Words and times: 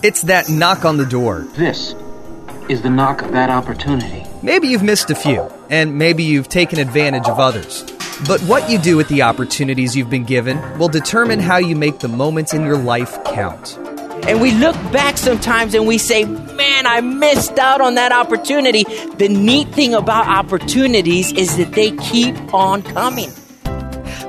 It's 0.00 0.22
that 0.22 0.48
knock 0.48 0.84
on 0.84 0.96
the 0.96 1.04
door. 1.04 1.40
This 1.56 1.96
is 2.68 2.82
the 2.82 2.90
knock 2.90 3.20
of 3.20 3.32
that 3.32 3.50
opportunity. 3.50 4.24
Maybe 4.42 4.68
you've 4.68 4.84
missed 4.84 5.10
a 5.10 5.16
few, 5.16 5.50
and 5.70 5.98
maybe 5.98 6.22
you've 6.22 6.48
taken 6.48 6.78
advantage 6.78 7.26
of 7.26 7.40
others. 7.40 7.82
But 8.28 8.40
what 8.42 8.70
you 8.70 8.78
do 8.78 8.96
with 8.96 9.08
the 9.08 9.22
opportunities 9.22 9.96
you've 9.96 10.08
been 10.08 10.22
given 10.22 10.78
will 10.78 10.88
determine 10.88 11.40
how 11.40 11.56
you 11.56 11.74
make 11.74 11.98
the 11.98 12.06
moments 12.06 12.54
in 12.54 12.64
your 12.64 12.78
life 12.78 13.18
count. 13.24 13.76
And 14.28 14.40
we 14.40 14.52
look 14.52 14.76
back 14.92 15.16
sometimes 15.16 15.74
and 15.74 15.84
we 15.84 15.98
say, 15.98 16.24
man, 16.24 16.86
I 16.86 17.00
missed 17.00 17.58
out 17.58 17.80
on 17.80 17.96
that 17.96 18.12
opportunity. 18.12 18.84
The 19.16 19.28
neat 19.28 19.68
thing 19.70 19.94
about 19.94 20.28
opportunities 20.28 21.32
is 21.32 21.56
that 21.56 21.72
they 21.72 21.90
keep 21.90 22.36
on 22.54 22.82
coming. 22.82 23.32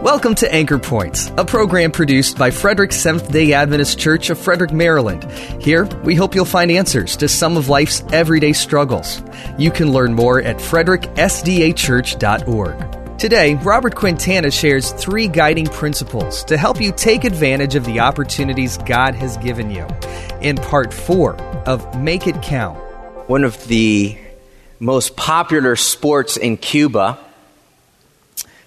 Welcome 0.02 0.34
to 0.36 0.50
Anchor 0.50 0.80
Points, 0.80 1.30
a 1.36 1.44
program 1.44 1.92
produced 1.92 2.38
by 2.38 2.52
Frederick 2.52 2.94
Seventh 2.94 3.34
day 3.34 3.52
Adventist 3.52 4.00
Church 4.00 4.30
of 4.30 4.40
Frederick, 4.40 4.72
Maryland. 4.72 5.30
Here, 5.62 5.84
we 6.06 6.16
hope 6.16 6.34
you'll 6.34 6.46
find 6.46 6.72
answers 6.72 7.18
to 7.18 7.28
some 7.28 7.58
of 7.58 7.68
life's 7.68 8.02
everyday 8.14 8.54
struggles. 8.54 9.22
You 9.58 9.72
can 9.72 9.92
learn 9.92 10.14
more 10.14 10.42
at 10.42 10.56
fredericksdachurch.org. 10.56 13.20
Today, 13.20 13.56
Robert 13.56 13.96
Quintana 13.96 14.52
shares 14.52 14.94
three 14.94 15.28
guiding 15.28 15.66
principles 15.66 16.46
to 16.46 16.58
help 16.58 16.80
you 16.80 16.94
take 16.94 17.26
advantage 17.26 17.76
of 17.76 17.84
the 17.84 18.00
opportunities 18.00 18.78
God 18.78 19.16
has 19.16 19.36
given 19.36 19.70
you 19.70 19.86
in 20.40 20.56
part 20.56 20.94
four 20.94 21.36
of 21.66 22.00
Make 22.00 22.26
It 22.26 22.42
Count. 22.42 22.80
One 23.28 23.44
of 23.44 23.68
the 23.68 24.18
most 24.80 25.18
popular 25.18 25.76
sports 25.76 26.38
in 26.38 26.56
Cuba 26.56 27.20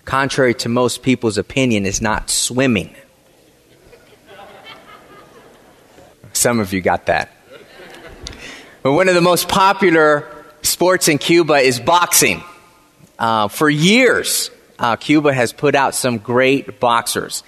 contrary 0.04 0.54
to 0.54 0.68
most 0.68 1.02
people's 1.02 1.38
opinion, 1.38 1.86
is 1.86 2.00
not 2.00 2.30
swimming. 2.30 2.94
Some 6.32 6.60
of 6.60 6.72
you 6.72 6.80
got 6.80 7.06
that. 7.06 7.30
But 8.82 8.92
one 8.92 9.08
of 9.08 9.14
the 9.14 9.20
most 9.20 9.48
popular 9.48 10.26
sports 10.62 11.08
in 11.08 11.18
Cuba 11.18 11.54
is 11.54 11.78
boxing. 11.78 12.42
Uh, 13.18 13.48
for 13.48 13.70
years, 13.70 14.50
uh, 14.78 14.96
Cuba 14.96 15.32
has 15.32 15.52
put 15.52 15.74
out 15.74 15.94
some 15.94 16.18
great 16.18 16.80
boxers. 16.80 17.44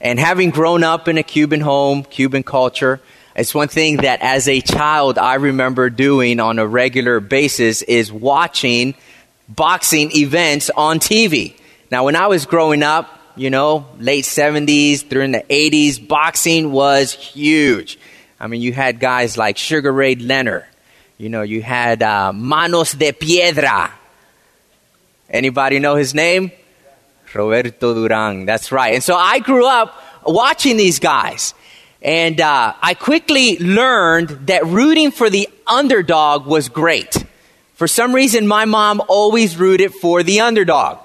And 0.00 0.18
having 0.18 0.50
grown 0.50 0.84
up 0.84 1.08
in 1.08 1.18
a 1.18 1.22
Cuban 1.22 1.60
home, 1.60 2.04
Cuban 2.04 2.42
culture, 2.42 3.00
it's 3.36 3.54
one 3.54 3.68
thing 3.68 3.98
that 3.98 4.20
as 4.22 4.48
a 4.48 4.60
child 4.60 5.18
I 5.18 5.34
remember 5.34 5.90
doing 5.90 6.40
on 6.40 6.58
a 6.58 6.66
regular 6.66 7.20
basis 7.20 7.82
is 7.82 8.10
watching 8.10 8.94
boxing 9.48 10.10
events 10.16 10.70
on 10.70 10.98
TV. 10.98 11.54
Now, 11.90 12.04
when 12.04 12.16
I 12.16 12.26
was 12.26 12.44
growing 12.44 12.82
up, 12.82 13.08
you 13.34 13.50
know, 13.50 13.86
late 13.98 14.24
70s, 14.24 15.08
during 15.08 15.32
the 15.32 15.44
80s, 15.48 16.06
boxing 16.06 16.70
was 16.72 17.12
huge. 17.12 17.98
I 18.38 18.46
mean, 18.46 18.60
you 18.60 18.72
had 18.72 19.00
guys 19.00 19.38
like 19.38 19.56
Sugar 19.56 19.92
Ray 19.92 20.16
Leonard. 20.16 20.66
You 21.16 21.28
know, 21.28 21.42
you 21.42 21.62
had 21.62 22.02
uh, 22.02 22.32
Manos 22.32 22.92
de 22.92 23.12
Piedra. 23.12 23.92
Anybody 25.30 25.78
know 25.78 25.94
his 25.94 26.14
name? 26.14 26.52
Roberto 27.34 27.94
Duran. 27.94 28.44
That's 28.44 28.70
right. 28.70 28.94
And 28.94 29.02
so 29.02 29.16
I 29.16 29.38
grew 29.38 29.66
up 29.66 29.94
watching 30.26 30.76
these 30.76 30.98
guys. 30.98 31.54
And 32.00 32.40
uh, 32.40 32.74
I 32.80 32.94
quickly 32.94 33.58
learned 33.58 34.46
that 34.46 34.64
rooting 34.66 35.10
for 35.10 35.30
the 35.30 35.48
underdog 35.66 36.46
was 36.46 36.68
great. 36.68 37.24
For 37.74 37.88
some 37.88 38.14
reason, 38.14 38.46
my 38.46 38.64
mom 38.66 39.02
always 39.08 39.56
rooted 39.56 39.92
for 39.94 40.22
the 40.22 40.40
underdog 40.40 40.98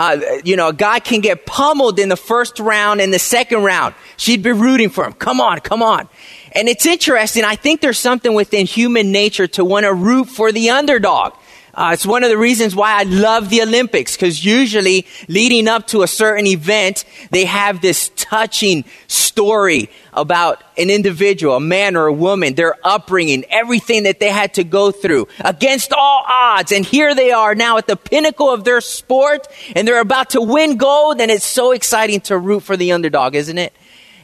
uh, 0.00 0.18
you 0.46 0.56
know, 0.56 0.68
a 0.68 0.72
guy 0.72 0.98
can 0.98 1.20
get 1.20 1.44
pummeled 1.44 1.98
in 1.98 2.08
the 2.08 2.16
first 2.16 2.58
round 2.58 3.02
and 3.02 3.12
the 3.12 3.18
second 3.18 3.64
round. 3.64 3.94
She'd 4.16 4.42
be 4.42 4.50
rooting 4.50 4.88
for 4.88 5.04
him. 5.04 5.12
Come 5.12 5.42
on, 5.42 5.60
come 5.60 5.82
on. 5.82 6.08
And 6.52 6.70
it's 6.70 6.86
interesting. 6.86 7.44
I 7.44 7.54
think 7.54 7.82
there's 7.82 7.98
something 7.98 8.32
within 8.32 8.64
human 8.64 9.12
nature 9.12 9.46
to 9.48 9.62
want 9.62 9.84
to 9.84 9.92
root 9.92 10.30
for 10.30 10.52
the 10.52 10.70
underdog. 10.70 11.34
Uh, 11.80 11.92
it's 11.94 12.04
one 12.04 12.22
of 12.22 12.28
the 12.28 12.36
reasons 12.36 12.76
why 12.76 12.92
I 12.92 13.04
love 13.04 13.48
the 13.48 13.62
Olympics, 13.62 14.14
because 14.14 14.44
usually 14.44 15.06
leading 15.28 15.66
up 15.66 15.86
to 15.86 16.02
a 16.02 16.06
certain 16.06 16.46
event, 16.46 17.06
they 17.30 17.46
have 17.46 17.80
this 17.80 18.10
touching 18.16 18.84
story 19.06 19.88
about 20.12 20.62
an 20.76 20.90
individual, 20.90 21.56
a 21.56 21.60
man 21.60 21.96
or 21.96 22.04
a 22.04 22.12
woman, 22.12 22.52
their 22.52 22.74
upbringing, 22.86 23.46
everything 23.48 24.02
that 24.02 24.20
they 24.20 24.28
had 24.28 24.52
to 24.52 24.62
go 24.62 24.90
through 24.90 25.26
against 25.40 25.94
all 25.94 26.22
odds. 26.28 26.70
And 26.70 26.84
here 26.84 27.14
they 27.14 27.30
are 27.30 27.54
now 27.54 27.78
at 27.78 27.86
the 27.86 27.96
pinnacle 27.96 28.52
of 28.52 28.64
their 28.64 28.82
sport, 28.82 29.46
and 29.74 29.88
they're 29.88 30.02
about 30.02 30.28
to 30.30 30.42
win 30.42 30.76
gold, 30.76 31.18
and 31.18 31.30
it's 31.30 31.46
so 31.46 31.72
exciting 31.72 32.20
to 32.22 32.36
root 32.36 32.60
for 32.60 32.76
the 32.76 32.92
underdog, 32.92 33.34
isn't 33.34 33.56
it? 33.56 33.72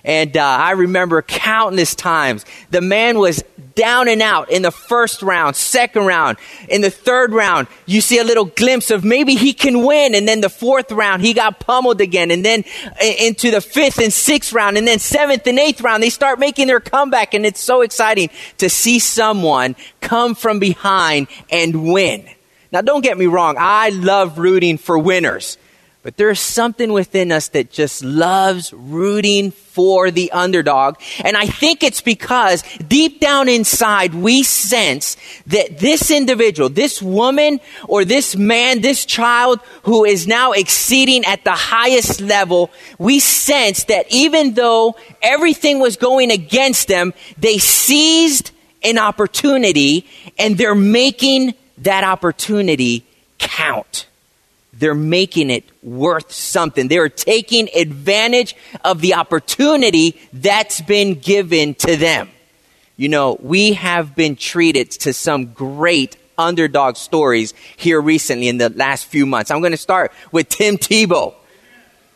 And 0.05 0.37
uh, 0.37 0.43
I 0.45 0.73
remember 0.73 1.21
countless 1.23 1.95
times 1.95 2.45
the 2.71 2.83
man 2.83 3.19
was 3.19 3.43
down 3.77 4.09
and 4.09 4.21
out 4.21 4.51
in 4.51 4.63
the 4.63 4.73
first 4.73 5.23
round, 5.23 5.55
second 5.55 6.07
round, 6.07 6.39
in 6.69 6.81
the 6.81 6.91
third 6.91 7.33
round. 7.33 7.69
You 7.85 8.01
see 8.01 8.19
a 8.19 8.25
little 8.25 8.47
glimpse 8.47 8.91
of 8.91 9.05
maybe 9.05 9.37
he 9.37 9.53
can 9.53 9.87
win. 9.87 10.17
And 10.17 10.27
then 10.27 10.41
the 10.41 10.49
fourth 10.49 10.91
round, 10.91 11.23
he 11.23 11.33
got 11.33 11.61
pummeled 11.61 12.01
again. 12.01 12.33
And 12.33 12.45
then 12.45 12.65
into 13.01 13.53
the 13.53 13.61
fifth 13.61 14.01
and 14.01 14.13
sixth 14.13 14.53
round, 14.53 14.77
and 14.77 14.89
then 14.89 14.99
seventh 14.99 15.47
and 15.47 15.59
eighth 15.61 15.81
round, 15.81 16.03
they 16.03 16.11
start 16.11 16.41
making 16.41 16.67
their 16.67 16.81
comeback. 16.81 17.35
And 17.35 17.47
it's 17.47 17.61
so 17.61 17.83
exciting 17.83 18.31
to 18.59 18.69
see 18.69 18.99
someone 18.99 19.77
come 20.01 20.35
from 20.35 20.59
behind 20.59 21.29
and 21.51 21.93
win. 21.93 22.29
Now, 22.73 22.81
don't 22.81 23.03
get 23.03 23.17
me 23.17 23.27
wrong. 23.27 23.55
I 23.59 23.91
love 23.91 24.39
rooting 24.39 24.79
for 24.79 24.99
winners. 24.99 25.57
But 26.07 26.19
there's 26.19 26.39
something 26.39 26.93
within 26.93 27.33
us 27.33 27.49
that 27.49 27.73
just 27.73 28.05
loves 28.05 28.73
rooting 28.73 29.51
for 29.51 30.13
the 30.13 30.31
underdog. 30.31 30.99
And 31.25 31.37
I 31.37 31.47
think 31.47 31.83
it's 31.83 32.01
because 32.01 32.63
deep 32.75 33.19
down 33.19 33.49
inside 33.49 34.15
we 34.15 34.45
sense 34.45 35.17
that 35.49 35.81
this 35.81 36.13
individual, 36.13 36.69
this 36.69 37.03
woman 37.03 37.59
or 37.89 38.05
this 38.05 38.37
man, 38.37 38.83
this 38.83 39.05
child 39.05 39.59
who 39.83 40.05
is 40.05 40.29
now 40.29 40.53
exceeding 40.53 41.25
at 41.25 41.43
the 41.43 41.51
highest 41.51 42.21
level, 42.21 42.71
we 43.01 43.19
sense 43.19 43.83
that 43.87 44.07
even 44.09 44.55
though 44.55 44.95
everything 45.23 45.81
was 45.81 45.97
going 45.97 46.31
against 46.31 46.87
them, 46.87 47.15
they 47.37 47.59
seized 47.59 48.53
an 48.85 48.97
opportunity 48.97 50.07
and 50.39 50.57
they're 50.57 50.77
making 50.77 51.53
that 51.79 52.05
opportunity 52.05 53.05
count 53.39 54.07
they're 54.79 54.95
making 54.95 55.51
it 55.51 55.65
worth 55.83 56.33
something. 56.33 56.89
They're 56.89 57.09
taking 57.09 57.69
advantage 57.75 58.57
of 58.85 59.01
the 59.01 59.15
opportunity 59.15 60.21
that's 60.33 60.81
been 60.81 61.15
given 61.15 61.75
to 61.77 61.97
them. 61.97 62.31
You 62.97 63.09
know, 63.09 63.37
we 63.41 63.75
have 63.75 64.15
been 64.15 64.37
treated 64.37 64.91
to 64.93 65.13
some 65.13 65.53
great 65.53 66.17
underdog 66.39 66.97
stories 66.97 67.55
here 67.77 68.01
recently 68.01 68.49
in 68.49 68.59
the 68.59 68.71
last 68.71 69.07
few 69.07 69.27
months. 69.27 69.51
I'm 69.51 69.61
going 69.61 69.73
to 69.73 69.79
start 69.79 70.13
with 70.33 70.49
Tim 70.49 70.77
Tebow. 70.77 71.35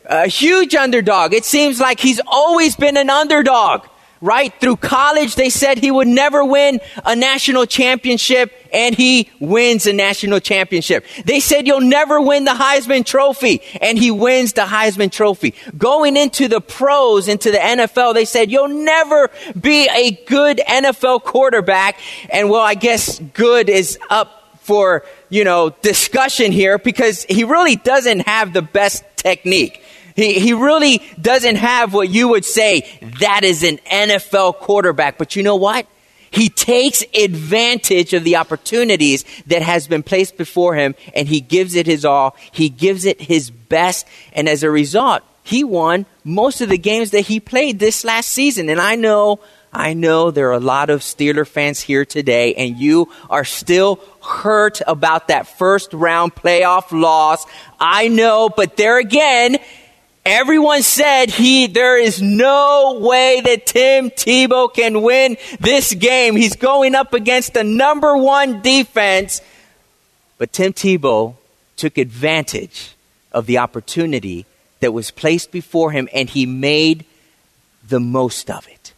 A 0.05 0.27
huge 0.27 0.75
underdog. 0.75 1.33
It 1.33 1.45
seems 1.45 1.79
like 1.79 1.99
he's 1.99 2.19
always 2.25 2.75
been 2.75 2.97
an 2.97 3.09
underdog 3.09 3.85
right? 4.21 4.53
Through 4.61 4.77
college, 4.77 5.35
they 5.35 5.49
said 5.49 5.79
he 5.79 5.91
would 5.91 6.07
never 6.07 6.45
win 6.45 6.79
a 7.03 7.15
national 7.15 7.65
championship, 7.65 8.53
and 8.71 8.95
he 8.95 9.29
wins 9.39 9.87
a 9.87 9.93
national 9.93 10.39
championship. 10.39 11.05
They 11.25 11.39
said 11.39 11.67
you'll 11.67 11.81
never 11.81 12.21
win 12.21 12.45
the 12.45 12.51
Heisman 12.51 13.03
Trophy, 13.03 13.61
and 13.81 13.97
he 13.97 14.11
wins 14.11 14.53
the 14.53 14.61
Heisman 14.61 15.11
Trophy. 15.11 15.55
Going 15.77 16.15
into 16.15 16.47
the 16.47 16.61
pros, 16.61 17.27
into 17.27 17.51
the 17.51 17.57
NFL, 17.57 18.13
they 18.13 18.25
said 18.25 18.51
you'll 18.51 18.67
never 18.67 19.29
be 19.59 19.89
a 19.91 20.11
good 20.25 20.59
NFL 20.59 21.23
quarterback, 21.23 21.99
and 22.29 22.49
well, 22.49 22.61
I 22.61 22.75
guess 22.75 23.19
good 23.19 23.69
is 23.69 23.97
up 24.09 24.37
for, 24.61 25.03
you 25.29 25.43
know, 25.43 25.71
discussion 25.81 26.51
here 26.51 26.77
because 26.77 27.23
he 27.23 27.43
really 27.43 27.75
doesn't 27.75 28.19
have 28.21 28.53
the 28.53 28.61
best 28.61 29.03
technique. 29.15 29.80
He, 30.15 30.39
he 30.39 30.53
really 30.53 31.01
doesn't 31.19 31.57
have 31.57 31.93
what 31.93 32.09
you 32.09 32.29
would 32.29 32.45
say 32.45 32.99
that 33.19 33.43
is 33.43 33.63
an 33.63 33.77
NFL 33.77 34.57
quarterback. 34.57 35.17
But 35.17 35.35
you 35.35 35.43
know 35.43 35.55
what? 35.55 35.87
He 36.31 36.47
takes 36.47 37.03
advantage 37.13 38.13
of 38.13 38.23
the 38.23 38.37
opportunities 38.37 39.25
that 39.47 39.61
has 39.61 39.87
been 39.87 40.01
placed 40.01 40.37
before 40.37 40.75
him 40.75 40.95
and 41.13 41.27
he 41.27 41.41
gives 41.41 41.75
it 41.75 41.85
his 41.85 42.05
all. 42.05 42.37
He 42.51 42.69
gives 42.69 43.05
it 43.05 43.21
his 43.21 43.51
best. 43.51 44.07
And 44.31 44.47
as 44.47 44.63
a 44.63 44.71
result, 44.71 45.23
he 45.43 45.65
won 45.65 46.05
most 46.23 46.61
of 46.61 46.69
the 46.69 46.77
games 46.77 47.11
that 47.11 47.21
he 47.21 47.41
played 47.41 47.79
this 47.79 48.05
last 48.05 48.29
season. 48.29 48.69
And 48.69 48.79
I 48.79 48.95
know, 48.95 49.41
I 49.73 49.93
know 49.93 50.31
there 50.31 50.47
are 50.49 50.53
a 50.53 50.59
lot 50.59 50.89
of 50.89 51.01
Steeler 51.01 51.45
fans 51.45 51.81
here 51.81 52.05
today 52.05 52.53
and 52.55 52.77
you 52.77 53.11
are 53.29 53.43
still 53.43 53.99
hurt 54.23 54.81
about 54.87 55.27
that 55.27 55.47
first 55.57 55.91
round 55.93 56.33
playoff 56.33 56.91
loss. 56.97 57.45
I 57.77 58.07
know, 58.07 58.47
but 58.47 58.77
there 58.77 58.99
again, 58.99 59.57
Everyone 60.25 60.83
said 60.83 61.31
he, 61.31 61.65
there 61.65 61.99
is 61.99 62.21
no 62.21 62.99
way 63.01 63.41
that 63.41 63.65
Tim 63.65 64.11
Tebow 64.11 64.71
can 64.71 65.01
win 65.01 65.37
this 65.59 65.93
game. 65.95 66.35
He's 66.35 66.55
going 66.55 66.93
up 66.93 67.13
against 67.13 67.55
the 67.55 67.63
number 67.63 68.15
one 68.15 68.61
defense. 68.61 69.41
But 70.37 70.53
Tim 70.53 70.73
Tebow 70.73 71.35
took 71.75 71.97
advantage 71.97 72.95
of 73.31 73.47
the 73.47 73.57
opportunity 73.57 74.45
that 74.79 74.93
was 74.93 75.09
placed 75.09 75.51
before 75.51 75.91
him 75.91 76.07
and 76.13 76.29
he 76.29 76.45
made 76.45 77.05
the 77.87 77.99
most 77.99 78.51
of 78.51 78.67
it. 78.67 78.93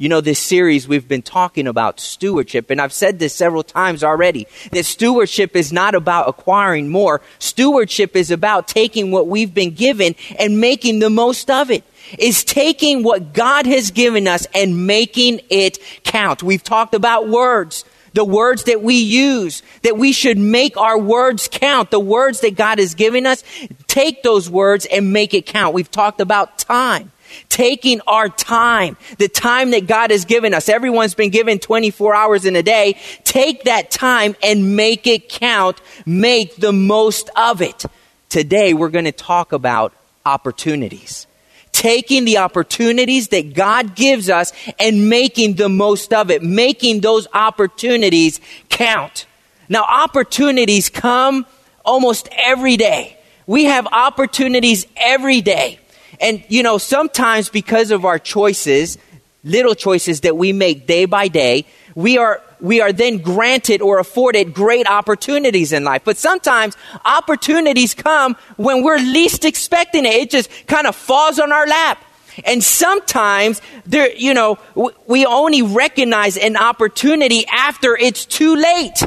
You 0.00 0.08
know, 0.08 0.22
this 0.22 0.38
series 0.38 0.88
we've 0.88 1.06
been 1.06 1.20
talking 1.20 1.66
about 1.66 2.00
stewardship, 2.00 2.70
and 2.70 2.80
I've 2.80 2.90
said 2.90 3.18
this 3.18 3.34
several 3.34 3.62
times 3.62 4.02
already 4.02 4.46
that 4.72 4.86
stewardship 4.86 5.54
is 5.54 5.74
not 5.74 5.94
about 5.94 6.26
acquiring 6.26 6.88
more. 6.88 7.20
Stewardship 7.38 8.16
is 8.16 8.30
about 8.30 8.66
taking 8.66 9.10
what 9.10 9.28
we've 9.28 9.52
been 9.52 9.74
given 9.74 10.14
and 10.38 10.58
making 10.58 11.00
the 11.00 11.10
most 11.10 11.50
of 11.50 11.70
it. 11.70 11.84
Is 12.18 12.44
taking 12.44 13.02
what 13.02 13.34
God 13.34 13.66
has 13.66 13.90
given 13.90 14.26
us 14.26 14.46
and 14.54 14.86
making 14.86 15.42
it 15.50 15.78
count. 16.02 16.42
We've 16.42 16.64
talked 16.64 16.94
about 16.94 17.28
words 17.28 17.84
the 18.12 18.24
words 18.24 18.64
that 18.64 18.82
we 18.82 18.96
use, 18.96 19.62
that 19.82 19.96
we 19.96 20.10
should 20.10 20.36
make 20.36 20.76
our 20.76 20.98
words 20.98 21.46
count, 21.46 21.92
the 21.92 22.00
words 22.00 22.40
that 22.40 22.56
God 22.56 22.80
has 22.80 22.94
given 22.94 23.24
us, 23.24 23.44
take 23.86 24.24
those 24.24 24.50
words 24.50 24.84
and 24.86 25.12
make 25.12 25.32
it 25.32 25.46
count. 25.46 25.74
We've 25.74 25.90
talked 25.90 26.20
about 26.20 26.58
time. 26.58 27.12
Taking 27.48 28.00
our 28.06 28.28
time, 28.28 28.96
the 29.18 29.28
time 29.28 29.70
that 29.72 29.86
God 29.86 30.10
has 30.10 30.24
given 30.24 30.54
us. 30.54 30.68
Everyone's 30.68 31.14
been 31.14 31.30
given 31.30 31.58
24 31.58 32.14
hours 32.14 32.44
in 32.44 32.56
a 32.56 32.62
day. 32.62 32.98
Take 33.24 33.64
that 33.64 33.90
time 33.90 34.36
and 34.42 34.76
make 34.76 35.06
it 35.06 35.28
count. 35.28 35.80
Make 36.06 36.56
the 36.56 36.72
most 36.72 37.30
of 37.36 37.62
it. 37.62 37.84
Today 38.28 38.74
we're 38.74 38.90
going 38.90 39.06
to 39.06 39.12
talk 39.12 39.52
about 39.52 39.92
opportunities 40.24 41.26
taking 41.72 42.24
the 42.24 42.38
opportunities 42.38 43.28
that 43.28 43.54
God 43.54 43.94
gives 43.94 44.28
us 44.28 44.52
and 44.78 45.08
making 45.08 45.54
the 45.54 45.68
most 45.68 46.12
of 46.12 46.30
it, 46.30 46.42
making 46.42 47.00
those 47.00 47.26
opportunities 47.32 48.40
count. 48.68 49.26
Now, 49.68 49.84
opportunities 49.84 50.88
come 50.88 51.46
almost 51.84 52.28
every 52.32 52.76
day. 52.76 53.16
We 53.46 53.64
have 53.64 53.86
opportunities 53.86 54.86
every 54.96 55.40
day. 55.40 55.78
And, 56.18 56.42
you 56.48 56.62
know, 56.62 56.78
sometimes 56.78 57.48
because 57.48 57.90
of 57.90 58.04
our 58.04 58.18
choices, 58.18 58.98
little 59.44 59.74
choices 59.74 60.22
that 60.22 60.36
we 60.36 60.52
make 60.52 60.86
day 60.86 61.04
by 61.04 61.28
day, 61.28 61.66
we 61.94 62.18
are 62.18 62.42
we 62.60 62.80
are 62.80 62.92
then 62.92 63.18
granted 63.18 63.80
or 63.80 63.98
afforded 63.98 64.52
great 64.54 64.86
opportunities 64.86 65.72
in 65.72 65.84
life. 65.84 66.02
But 66.04 66.18
sometimes 66.18 66.76
opportunities 67.04 67.94
come 67.94 68.36
when 68.56 68.82
we're 68.82 68.98
least 68.98 69.44
expecting 69.44 70.04
it. 70.04 70.14
It 70.14 70.30
just 70.30 70.50
kind 70.66 70.86
of 70.86 70.94
falls 70.94 71.38
on 71.38 71.52
our 71.52 71.66
lap. 71.66 72.04
And 72.44 72.62
sometimes 72.62 73.60
there, 73.86 74.14
you 74.14 74.34
know, 74.34 74.58
we 75.06 75.26
only 75.26 75.62
recognize 75.62 76.36
an 76.36 76.56
opportunity 76.56 77.46
after 77.46 77.96
it's 77.96 78.24
too 78.24 78.56
late. 78.56 79.02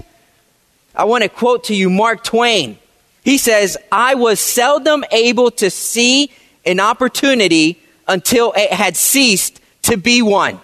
I 0.96 1.06
want 1.06 1.24
to 1.24 1.30
quote 1.30 1.66
to 1.66 1.76
you 1.76 1.90
Mark 1.90 2.24
Twain. 2.24 2.78
He 3.24 3.38
says, 3.38 3.78
I 3.92 4.16
was 4.16 4.40
seldom 4.40 5.06
able 5.12 5.52
to 5.52 5.70
see 5.70 6.32
an 6.66 6.80
opportunity 6.80 7.80
until 8.08 8.54
it 8.56 8.72
had 8.72 8.96
ceased 8.96 9.60
to 9.84 9.98
be 9.98 10.22
one. 10.22 10.60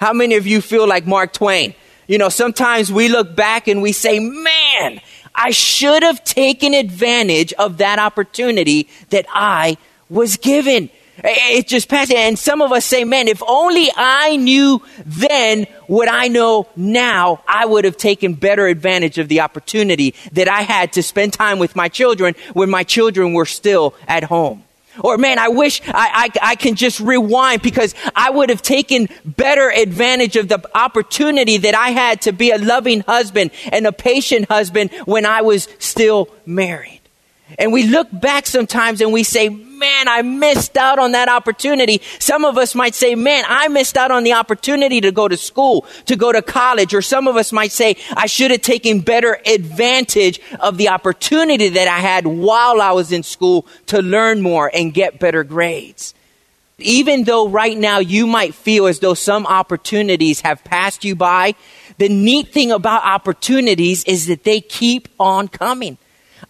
How 0.00 0.12
many 0.12 0.36
of 0.36 0.46
you 0.46 0.60
feel 0.60 0.86
like 0.86 1.06
Mark 1.06 1.32
Twain? 1.32 1.74
You 2.06 2.18
know, 2.18 2.28
sometimes 2.28 2.90
we 2.90 3.08
look 3.08 3.36
back 3.36 3.68
and 3.68 3.82
we 3.82 3.92
say, 3.92 4.18
man, 4.18 5.00
I 5.34 5.50
should 5.50 6.02
have 6.02 6.24
taken 6.24 6.74
advantage 6.74 7.52
of 7.54 7.78
that 7.78 7.98
opportunity 7.98 8.88
that 9.10 9.26
I 9.28 9.76
was 10.08 10.36
given. 10.36 10.90
It 11.18 11.66
just 11.66 11.88
passed. 11.88 12.12
And 12.12 12.38
some 12.38 12.62
of 12.62 12.72
us 12.72 12.84
say, 12.84 13.04
man, 13.04 13.28
if 13.28 13.42
only 13.46 13.88
I 13.94 14.36
knew 14.36 14.82
then 15.04 15.66
what 15.86 16.08
I 16.10 16.28
know 16.28 16.68
now, 16.76 17.42
I 17.46 17.66
would 17.66 17.84
have 17.84 17.96
taken 17.96 18.34
better 18.34 18.66
advantage 18.66 19.18
of 19.18 19.28
the 19.28 19.40
opportunity 19.40 20.14
that 20.32 20.48
I 20.48 20.62
had 20.62 20.92
to 20.94 21.02
spend 21.02 21.32
time 21.32 21.58
with 21.58 21.74
my 21.74 21.88
children 21.88 22.34
when 22.52 22.70
my 22.70 22.84
children 22.84 23.32
were 23.32 23.46
still 23.46 23.94
at 24.06 24.24
home. 24.24 24.64
Or 25.00 25.18
man, 25.18 25.38
I 25.38 25.48
wish 25.48 25.80
I, 25.86 26.30
I, 26.42 26.50
I, 26.50 26.54
can 26.56 26.74
just 26.74 27.00
rewind 27.00 27.62
because 27.62 27.94
I 28.14 28.30
would 28.30 28.50
have 28.50 28.62
taken 28.62 29.08
better 29.24 29.70
advantage 29.70 30.36
of 30.36 30.48
the 30.48 30.62
opportunity 30.74 31.58
that 31.58 31.74
I 31.74 31.90
had 31.90 32.22
to 32.22 32.32
be 32.32 32.50
a 32.50 32.58
loving 32.58 33.00
husband 33.00 33.50
and 33.70 33.86
a 33.86 33.92
patient 33.92 34.48
husband 34.48 34.90
when 35.04 35.26
I 35.26 35.42
was 35.42 35.68
still 35.78 36.28
married. 36.46 36.97
And 37.56 37.72
we 37.72 37.84
look 37.84 38.08
back 38.12 38.46
sometimes 38.46 39.00
and 39.00 39.12
we 39.12 39.22
say, 39.22 39.48
man, 39.48 40.08
I 40.08 40.22
missed 40.22 40.76
out 40.76 40.98
on 40.98 41.12
that 41.12 41.28
opportunity. 41.28 42.02
Some 42.18 42.44
of 42.44 42.58
us 42.58 42.74
might 42.74 42.94
say, 42.94 43.14
man, 43.14 43.44
I 43.48 43.68
missed 43.68 43.96
out 43.96 44.10
on 44.10 44.24
the 44.24 44.34
opportunity 44.34 45.00
to 45.00 45.12
go 45.12 45.28
to 45.28 45.36
school, 45.36 45.86
to 46.06 46.16
go 46.16 46.32
to 46.32 46.42
college. 46.42 46.92
Or 46.92 47.00
some 47.00 47.28
of 47.28 47.36
us 47.36 47.52
might 47.52 47.72
say, 47.72 47.96
I 48.14 48.26
should 48.26 48.50
have 48.50 48.62
taken 48.62 49.00
better 49.00 49.40
advantage 49.46 50.40
of 50.60 50.76
the 50.76 50.88
opportunity 50.88 51.70
that 51.70 51.88
I 51.88 51.98
had 51.98 52.26
while 52.26 52.82
I 52.82 52.92
was 52.92 53.12
in 53.12 53.22
school 53.22 53.66
to 53.86 54.02
learn 54.02 54.42
more 54.42 54.70
and 54.72 54.92
get 54.92 55.18
better 55.18 55.44
grades. 55.44 56.14
Even 56.78 57.24
though 57.24 57.48
right 57.48 57.76
now 57.76 57.98
you 57.98 58.26
might 58.26 58.54
feel 58.54 58.86
as 58.86 59.00
though 59.00 59.14
some 59.14 59.46
opportunities 59.46 60.42
have 60.42 60.62
passed 60.62 61.04
you 61.04 61.16
by, 61.16 61.54
the 61.96 62.08
neat 62.08 62.52
thing 62.52 62.70
about 62.70 63.04
opportunities 63.04 64.04
is 64.04 64.26
that 64.26 64.44
they 64.44 64.60
keep 64.60 65.08
on 65.18 65.48
coming. 65.48 65.98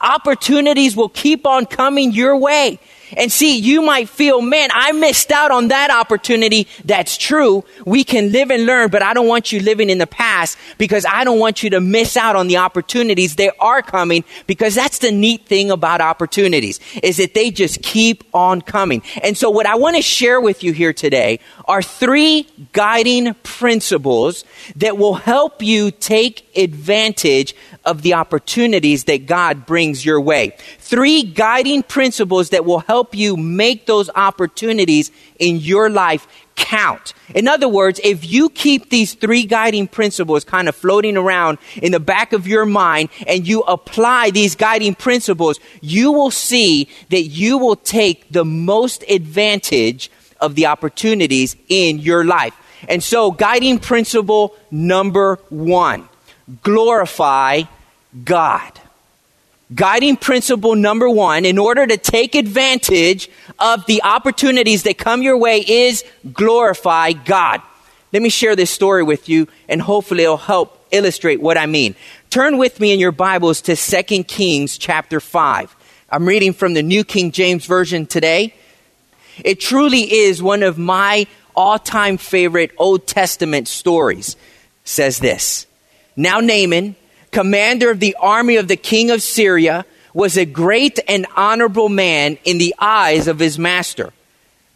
Opportunities 0.00 0.96
will 0.96 1.08
keep 1.08 1.46
on 1.46 1.66
coming 1.66 2.12
your 2.12 2.36
way. 2.36 2.78
And 3.16 3.30
see, 3.32 3.58
you 3.58 3.82
might 3.82 4.08
feel, 4.08 4.40
man, 4.40 4.70
I 4.72 4.92
missed 4.92 5.32
out 5.32 5.50
on 5.50 5.68
that 5.68 5.90
opportunity. 5.90 6.66
That's 6.84 7.16
true. 7.16 7.64
We 7.84 8.04
can 8.04 8.32
live 8.32 8.50
and 8.50 8.66
learn, 8.66 8.90
but 8.90 9.02
I 9.02 9.14
don't 9.14 9.26
want 9.26 9.52
you 9.52 9.60
living 9.60 9.90
in 9.90 9.98
the 9.98 10.06
past 10.06 10.58
because 10.76 11.06
I 11.06 11.24
don't 11.24 11.38
want 11.38 11.62
you 11.62 11.70
to 11.70 11.80
miss 11.80 12.16
out 12.16 12.36
on 12.36 12.48
the 12.48 12.58
opportunities 12.58 13.36
that 13.36 13.54
are 13.60 13.82
coming 13.82 14.24
because 14.46 14.74
that's 14.74 14.98
the 14.98 15.12
neat 15.12 15.46
thing 15.46 15.70
about 15.70 16.00
opportunities 16.00 16.80
is 17.02 17.16
that 17.18 17.34
they 17.34 17.50
just 17.50 17.82
keep 17.82 18.24
on 18.34 18.60
coming. 18.60 19.02
And 19.22 19.36
so 19.36 19.50
what 19.50 19.66
I 19.66 19.76
want 19.76 19.96
to 19.96 20.02
share 20.02 20.40
with 20.40 20.62
you 20.62 20.72
here 20.72 20.92
today 20.92 21.40
are 21.66 21.82
three 21.82 22.46
guiding 22.72 23.34
principles 23.42 24.44
that 24.76 24.98
will 24.98 25.14
help 25.14 25.62
you 25.62 25.90
take 25.90 26.48
advantage 26.56 27.54
of 27.84 28.02
the 28.02 28.14
opportunities 28.14 29.04
that 29.04 29.26
God 29.26 29.64
brings 29.64 30.04
your 30.04 30.20
way. 30.20 30.54
Three 30.78 31.22
guiding 31.22 31.82
principles 31.82 32.50
that 32.50 32.64
will 32.64 32.80
help 32.80 32.97
you 33.14 33.36
make 33.36 33.86
those 33.86 34.10
opportunities 34.14 35.10
in 35.38 35.56
your 35.56 35.90
life 35.90 36.26
count. 36.58 37.14
In 37.34 37.48
other 37.48 37.68
words, 37.68 38.00
if 38.02 38.30
you 38.30 38.50
keep 38.50 38.90
these 38.90 39.14
three 39.14 39.44
guiding 39.44 39.86
principles 39.86 40.44
kind 40.44 40.68
of 40.68 40.74
floating 40.74 41.16
around 41.16 41.58
in 41.76 41.92
the 41.92 42.00
back 42.00 42.32
of 42.32 42.46
your 42.46 42.66
mind 42.66 43.08
and 43.26 43.46
you 43.46 43.62
apply 43.62 44.30
these 44.30 44.54
guiding 44.56 44.94
principles, 44.94 45.60
you 45.80 46.12
will 46.12 46.30
see 46.30 46.88
that 47.10 47.22
you 47.22 47.58
will 47.58 47.76
take 47.76 48.30
the 48.30 48.44
most 48.44 49.04
advantage 49.08 50.10
of 50.40 50.56
the 50.56 50.66
opportunities 50.66 51.56
in 51.68 51.98
your 51.98 52.24
life. 52.24 52.54
And 52.88 53.02
so, 53.02 53.30
guiding 53.30 53.78
principle 53.78 54.54
number 54.70 55.36
one 55.48 56.08
glorify 56.62 57.62
God. 58.24 58.80
Guiding 59.74 60.16
principle 60.16 60.74
number 60.76 61.10
one, 61.10 61.44
in 61.44 61.58
order 61.58 61.86
to 61.86 61.98
take 61.98 62.34
advantage 62.34 63.28
of 63.58 63.84
the 63.86 64.02
opportunities 64.02 64.84
that 64.84 64.96
come 64.96 65.22
your 65.22 65.36
way, 65.36 65.58
is 65.58 66.04
glorify 66.32 67.12
God. 67.12 67.60
Let 68.12 68.22
me 68.22 68.30
share 68.30 68.56
this 68.56 68.70
story 68.70 69.02
with 69.02 69.28
you, 69.28 69.46
and 69.68 69.82
hopefully 69.82 70.22
it'll 70.24 70.38
help 70.38 70.86
illustrate 70.90 71.42
what 71.42 71.58
I 71.58 71.66
mean. 71.66 71.94
Turn 72.30 72.56
with 72.56 72.80
me 72.80 72.92
in 72.92 73.00
your 73.00 73.12
Bibles 73.12 73.60
to 73.62 73.76
2 73.76 74.24
Kings 74.24 74.78
chapter 74.78 75.20
5. 75.20 75.76
I'm 76.10 76.26
reading 76.26 76.54
from 76.54 76.72
the 76.72 76.82
New 76.82 77.04
King 77.04 77.30
James 77.30 77.66
Version 77.66 78.06
today. 78.06 78.54
It 79.44 79.60
truly 79.60 80.10
is 80.10 80.42
one 80.42 80.62
of 80.62 80.78
my 80.78 81.26
all 81.54 81.78
time 81.78 82.16
favorite 82.16 82.70
Old 82.78 83.06
Testament 83.06 83.68
stories. 83.68 84.36
says 84.84 85.18
this 85.18 85.66
Now 86.16 86.40
Naaman, 86.40 86.96
commander 87.30 87.90
of 87.90 88.00
the 88.00 88.16
army 88.20 88.56
of 88.56 88.68
the 88.68 88.76
king 88.76 89.10
of 89.10 89.22
Syria, 89.22 89.84
was 90.14 90.36
a 90.36 90.44
great 90.44 90.98
and 91.06 91.26
honorable 91.36 91.88
man 91.88 92.38
in 92.44 92.58
the 92.58 92.74
eyes 92.78 93.28
of 93.28 93.38
his 93.38 93.58
master, 93.58 94.12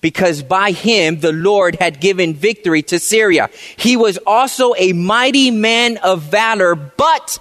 because 0.01 0.43
by 0.43 0.71
him 0.71 1.21
the 1.21 1.33
Lord 1.33 1.77
had 1.77 2.01
given 2.01 2.35
victory 2.35 2.83
to 2.83 2.99
Syria. 2.99 3.51
He 3.77 3.97
was 3.97 4.19
also 4.27 4.75
a 4.77 4.93
mighty 4.93 5.51
man 5.51 5.97
of 5.97 6.23
valor, 6.23 6.75
but 6.75 7.39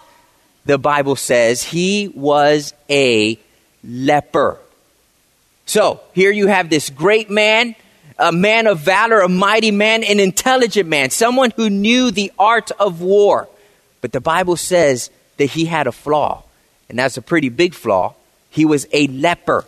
the 0.65 0.77
Bible 0.77 1.15
says 1.15 1.63
he 1.63 2.07
was 2.07 2.73
a 2.89 3.37
leper. 3.83 4.57
So 5.65 6.01
here 6.13 6.31
you 6.31 6.47
have 6.47 6.69
this 6.69 6.89
great 6.89 7.29
man, 7.29 7.75
a 8.17 8.31
man 8.31 8.67
of 8.67 8.79
valor, 8.79 9.19
a 9.19 9.29
mighty 9.29 9.71
man, 9.71 10.03
an 10.03 10.19
intelligent 10.19 10.87
man, 10.87 11.09
someone 11.09 11.51
who 11.55 11.69
knew 11.69 12.11
the 12.11 12.31
art 12.37 12.71
of 12.79 13.01
war. 13.01 13.47
But 14.01 14.11
the 14.11 14.21
Bible 14.21 14.57
says 14.57 15.09
that 15.37 15.51
he 15.51 15.65
had 15.65 15.87
a 15.87 15.91
flaw, 15.91 16.43
and 16.89 16.99
that's 16.99 17.17
a 17.17 17.21
pretty 17.21 17.49
big 17.49 17.73
flaw. 17.73 18.15
He 18.49 18.65
was 18.65 18.87
a 18.91 19.07
leper. 19.07 19.65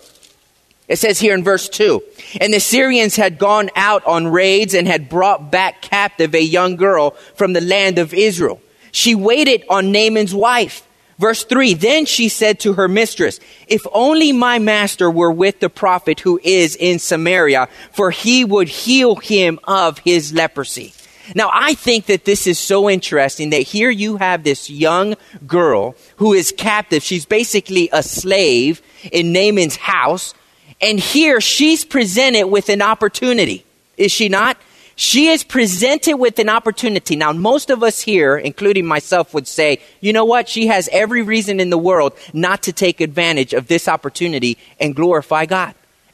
It 0.87 0.97
says 0.97 1.19
here 1.19 1.33
in 1.33 1.43
verse 1.43 1.69
2 1.69 2.03
And 2.41 2.53
the 2.53 2.59
Syrians 2.59 3.15
had 3.15 3.39
gone 3.39 3.69
out 3.75 4.05
on 4.05 4.27
raids 4.27 4.73
and 4.73 4.87
had 4.87 5.09
brought 5.09 5.51
back 5.51 5.81
captive 5.81 6.35
a 6.35 6.43
young 6.43 6.75
girl 6.75 7.11
from 7.35 7.53
the 7.53 7.61
land 7.61 7.97
of 7.97 8.13
Israel. 8.13 8.61
She 8.91 9.15
waited 9.15 9.63
on 9.69 9.91
Naaman's 9.91 10.35
wife. 10.35 10.85
Verse 11.17 11.45
3 11.45 11.73
Then 11.75 12.05
she 12.05 12.27
said 12.27 12.59
to 12.61 12.73
her 12.73 12.87
mistress, 12.87 13.39
If 13.67 13.81
only 13.93 14.31
my 14.33 14.59
master 14.59 15.09
were 15.09 15.31
with 15.31 15.59
the 15.61 15.69
prophet 15.69 16.19
who 16.19 16.39
is 16.43 16.75
in 16.75 16.99
Samaria, 16.99 17.69
for 17.91 18.11
he 18.11 18.43
would 18.43 18.67
heal 18.67 19.15
him 19.15 19.59
of 19.63 19.99
his 19.99 20.33
leprosy. 20.33 20.93
Now, 21.35 21.49
I 21.53 21.73
think 21.73 22.07
that 22.07 22.25
this 22.25 22.47
is 22.47 22.59
so 22.59 22.89
interesting 22.89 23.51
that 23.51 23.61
here 23.61 23.89
you 23.89 24.17
have 24.17 24.43
this 24.43 24.69
young 24.69 25.15
girl 25.47 25.95
who 26.17 26.33
is 26.33 26.53
captive. 26.55 27.03
She's 27.03 27.25
basically 27.25 27.89
a 27.93 28.03
slave 28.03 28.81
in 29.11 29.31
Naaman's 29.31 29.77
house. 29.77 30.33
And 30.81 30.99
here 30.99 31.39
she's 31.39 31.85
presented 31.85 32.47
with 32.47 32.69
an 32.69 32.81
opportunity. 32.81 33.65
Is 33.95 34.11
she 34.11 34.27
not? 34.27 34.57
She 34.95 35.27
is 35.27 35.43
presented 35.43 36.17
with 36.17 36.37
an 36.39 36.49
opportunity. 36.49 37.15
Now, 37.15 37.31
most 37.31 37.69
of 37.69 37.81
us 37.81 38.01
here, 38.01 38.37
including 38.37 38.85
myself, 38.85 39.33
would 39.33 39.47
say, 39.47 39.79
you 40.01 40.13
know 40.13 40.25
what? 40.25 40.47
She 40.47 40.67
has 40.67 40.87
every 40.91 41.23
reason 41.23 41.59
in 41.59 41.69
the 41.69 41.77
world 41.77 42.13
not 42.33 42.63
to 42.63 42.73
take 42.73 43.01
advantage 43.01 43.53
of 43.53 43.67
this 43.67 43.87
opportunity 43.87 44.57
and 44.79 44.95
glorify 44.95 45.45
God. 45.45 45.73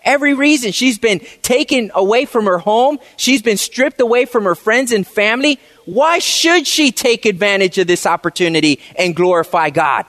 Every 0.10 0.34
reason. 0.34 0.72
She's 0.72 0.98
been 0.98 1.20
taken 1.44 1.92
away 1.94 2.26
from 2.26 2.46
her 2.46 2.58
home. 2.58 2.98
She's 3.16 3.44
been 3.44 3.58
stripped 3.58 4.02
away 4.02 4.26
from 4.26 4.46
her 4.46 4.56
friends 4.56 4.92
and 4.92 5.06
family. 5.06 5.60
Why 5.86 6.18
should 6.18 6.66
she 6.66 6.92
take 6.92 7.28
advantage 7.28 7.78
of 7.78 7.86
this 7.86 8.08
opportunity 8.08 8.80
and 8.96 9.16
glorify 9.16 9.70
God? 9.70 10.08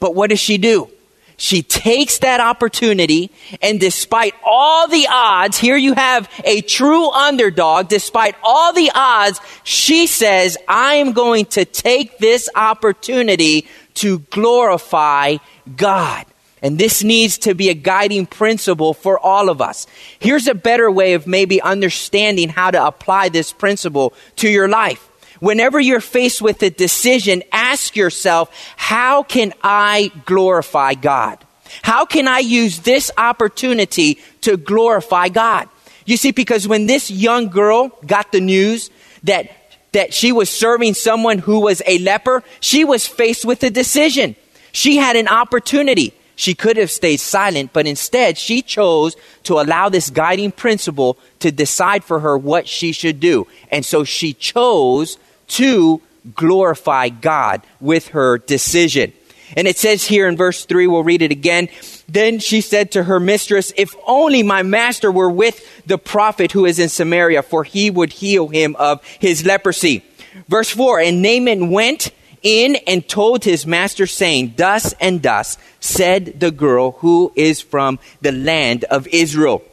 But 0.00 0.16
what 0.16 0.30
does 0.30 0.40
she 0.40 0.58
do? 0.58 0.90
She 1.36 1.62
takes 1.62 2.18
that 2.18 2.40
opportunity 2.40 3.30
and 3.62 3.78
despite 3.78 4.34
all 4.44 4.88
the 4.88 5.06
odds, 5.08 5.58
here 5.58 5.76
you 5.76 5.94
have 5.94 6.28
a 6.42 6.60
true 6.62 7.08
underdog, 7.10 7.88
despite 7.88 8.34
all 8.42 8.72
the 8.72 8.90
odds, 8.96 9.40
she 9.62 10.08
says, 10.08 10.58
I 10.66 10.94
am 10.94 11.12
going 11.12 11.44
to 11.46 11.64
take 11.64 12.18
this 12.18 12.48
opportunity 12.56 13.68
to 13.94 14.18
glorify 14.18 15.36
God. 15.76 16.26
And 16.66 16.78
this 16.78 17.04
needs 17.04 17.38
to 17.38 17.54
be 17.54 17.68
a 17.68 17.74
guiding 17.74 18.26
principle 18.26 18.92
for 18.92 19.20
all 19.20 19.50
of 19.50 19.62
us. 19.62 19.86
Here's 20.18 20.48
a 20.48 20.54
better 20.54 20.90
way 20.90 21.14
of 21.14 21.24
maybe 21.24 21.62
understanding 21.62 22.48
how 22.48 22.72
to 22.72 22.84
apply 22.84 23.28
this 23.28 23.52
principle 23.52 24.12
to 24.36 24.48
your 24.48 24.66
life. 24.66 25.08
Whenever 25.38 25.78
you're 25.78 26.00
faced 26.00 26.42
with 26.42 26.60
a 26.64 26.70
decision, 26.70 27.44
ask 27.52 27.94
yourself, 27.94 28.50
how 28.74 29.22
can 29.22 29.52
I 29.62 30.10
glorify 30.24 30.94
God? 30.94 31.38
How 31.82 32.04
can 32.04 32.26
I 32.26 32.40
use 32.40 32.80
this 32.80 33.12
opportunity 33.16 34.18
to 34.40 34.56
glorify 34.56 35.28
God? 35.28 35.68
You 36.04 36.16
see, 36.16 36.32
because 36.32 36.66
when 36.66 36.86
this 36.86 37.12
young 37.12 37.46
girl 37.46 37.96
got 38.04 38.32
the 38.32 38.40
news 38.40 38.90
that, 39.22 39.52
that 39.92 40.12
she 40.12 40.32
was 40.32 40.50
serving 40.50 40.94
someone 40.94 41.38
who 41.38 41.60
was 41.60 41.80
a 41.86 41.98
leper, 41.98 42.42
she 42.58 42.84
was 42.84 43.06
faced 43.06 43.44
with 43.44 43.62
a 43.62 43.70
decision. 43.70 44.34
She 44.72 44.96
had 44.96 45.14
an 45.14 45.28
opportunity. 45.28 46.12
She 46.36 46.54
could 46.54 46.76
have 46.76 46.90
stayed 46.90 47.18
silent, 47.18 47.72
but 47.72 47.86
instead 47.86 48.36
she 48.36 48.60
chose 48.62 49.16
to 49.44 49.58
allow 49.58 49.88
this 49.88 50.10
guiding 50.10 50.52
principle 50.52 51.18
to 51.40 51.50
decide 51.50 52.04
for 52.04 52.20
her 52.20 52.36
what 52.36 52.68
she 52.68 52.92
should 52.92 53.20
do. 53.20 53.46
And 53.70 53.84
so 53.84 54.04
she 54.04 54.34
chose 54.34 55.18
to 55.48 56.02
glorify 56.34 57.08
God 57.08 57.62
with 57.80 58.08
her 58.08 58.36
decision. 58.38 59.12
And 59.56 59.66
it 59.66 59.78
says 59.78 60.04
here 60.04 60.28
in 60.28 60.36
verse 60.36 60.64
3, 60.64 60.86
we'll 60.86 61.04
read 61.04 61.22
it 61.22 61.30
again. 61.30 61.68
Then 62.08 62.38
she 62.38 62.60
said 62.60 62.92
to 62.92 63.04
her 63.04 63.20
mistress, 63.20 63.72
If 63.76 63.94
only 64.06 64.42
my 64.42 64.62
master 64.62 65.10
were 65.10 65.30
with 65.30 65.86
the 65.86 65.98
prophet 65.98 66.52
who 66.52 66.66
is 66.66 66.78
in 66.78 66.88
Samaria, 66.88 67.42
for 67.42 67.64
he 67.64 67.90
would 67.90 68.12
heal 68.12 68.48
him 68.48 68.76
of 68.76 69.02
his 69.04 69.46
leprosy. 69.46 70.04
Verse 70.48 70.70
4, 70.70 71.00
And 71.00 71.22
Naaman 71.22 71.70
went 71.70 72.10
in 72.46 72.76
and 72.86 73.08
told 73.08 73.42
his 73.42 73.66
master, 73.66 74.06
saying, 74.06 74.54
Thus 74.56 74.94
and 75.00 75.20
thus 75.20 75.58
said 75.80 76.38
the 76.38 76.52
girl 76.52 76.92
who 76.92 77.32
is 77.34 77.60
from 77.60 77.98
the 78.20 78.30
land 78.30 78.84
of 78.84 79.08
Israel. 79.08 79.64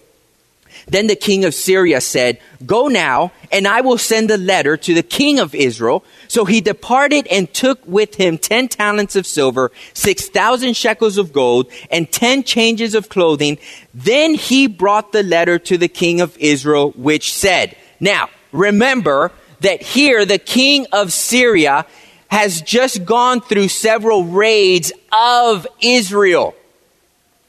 Then 0.88 1.06
the 1.06 1.16
king 1.16 1.46
of 1.46 1.54
Syria 1.54 2.02
said, 2.02 2.40
Go 2.66 2.88
now, 2.88 3.32
and 3.52 3.68
I 3.68 3.82
will 3.82 4.00
send 4.00 4.32
a 4.32 4.38
letter 4.38 4.76
to 4.76 4.94
the 4.96 5.04
king 5.04 5.40
of 5.40 5.54
Israel. 5.54 6.04
So 6.28 6.46
he 6.46 6.62
departed 6.62 7.28
and 7.28 7.54
took 7.54 7.80
with 7.86 8.16
him 8.16 8.40
ten 8.40 8.68
talents 8.68 9.16
of 9.16 9.28
silver, 9.28 9.72
six 9.94 10.28
thousand 10.28 10.76
shekels 10.76 11.20
of 11.20 11.32
gold, 11.32 11.72
and 11.92 12.12
ten 12.12 12.44
changes 12.44 12.96
of 12.96 13.08
clothing. 13.08 13.60
Then 13.94 14.34
he 14.34 14.66
brought 14.66 15.12
the 15.12 15.24
letter 15.24 15.60
to 15.60 15.78
the 15.78 15.88
king 15.88 16.22
of 16.22 16.36
Israel, 16.40 16.90
which 16.98 17.32
said, 17.34 17.78
Now, 18.00 18.30
remember 18.52 19.32
that 19.62 19.82
here 19.82 20.26
the 20.26 20.40
king 20.40 20.88
of 20.92 21.14
Syria 21.14 21.86
has 22.34 22.64
just 22.64 23.06
gone 23.06 23.42
through 23.42 23.68
several 23.68 24.24
raids 24.24 24.92
of 25.12 25.68
Israel. 25.80 26.56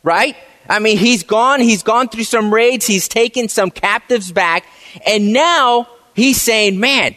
Right? 0.03 0.37
I 0.69 0.79
mean, 0.79 0.99
he's 0.99 1.23
gone, 1.23 1.61
he's 1.61 1.83
gone 1.83 2.09
through 2.09 2.25
some 2.25 2.53
raids, 2.53 2.87
he's 2.87 3.09
taken 3.09 3.49
some 3.49 3.71
captives 3.71 4.31
back, 4.31 4.67
and 5.07 5.33
now 5.33 5.89
he's 6.15 6.39
saying, 6.39 6.79
man, 6.79 7.17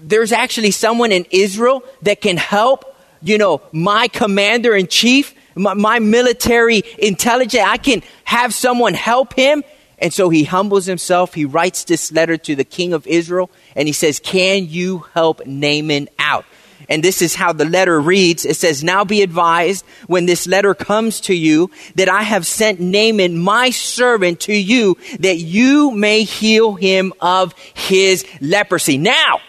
there's 0.00 0.32
actually 0.32 0.70
someone 0.70 1.12
in 1.12 1.26
Israel 1.30 1.84
that 2.00 2.22
can 2.22 2.38
help, 2.38 2.96
you 3.20 3.36
know, 3.36 3.60
my 3.70 4.08
commander 4.08 4.74
in 4.74 4.86
chief, 4.86 5.34
my, 5.54 5.74
my 5.74 5.98
military 5.98 6.84
intelligence. 6.98 7.64
I 7.66 7.76
can 7.76 8.02
have 8.24 8.54
someone 8.54 8.94
help 8.94 9.34
him. 9.34 9.62
And 9.98 10.10
so 10.12 10.30
he 10.30 10.44
humbles 10.44 10.86
himself. 10.86 11.34
He 11.34 11.44
writes 11.44 11.84
this 11.84 12.12
letter 12.12 12.38
to 12.38 12.56
the 12.56 12.64
king 12.64 12.94
of 12.94 13.06
Israel 13.06 13.50
and 13.76 13.86
he 13.86 13.92
says, 13.92 14.20
Can 14.20 14.68
you 14.68 15.00
help 15.12 15.46
Naaman 15.46 16.08
out? 16.18 16.46
And 16.88 17.02
this 17.02 17.22
is 17.22 17.34
how 17.34 17.52
the 17.52 17.64
letter 17.64 18.00
reads. 18.00 18.44
It 18.44 18.56
says, 18.56 18.84
Now 18.84 19.04
be 19.04 19.22
advised 19.22 19.84
when 20.06 20.26
this 20.26 20.46
letter 20.46 20.74
comes 20.74 21.20
to 21.22 21.34
you 21.34 21.70
that 21.94 22.08
I 22.08 22.22
have 22.22 22.46
sent 22.46 22.80
Naaman, 22.80 23.38
my 23.38 23.70
servant, 23.70 24.40
to 24.40 24.54
you 24.54 24.96
that 25.20 25.36
you 25.36 25.90
may 25.90 26.24
heal 26.24 26.74
him 26.74 27.12
of 27.20 27.54
his 27.74 28.26
leprosy. 28.40 28.98
Now, 28.98 29.40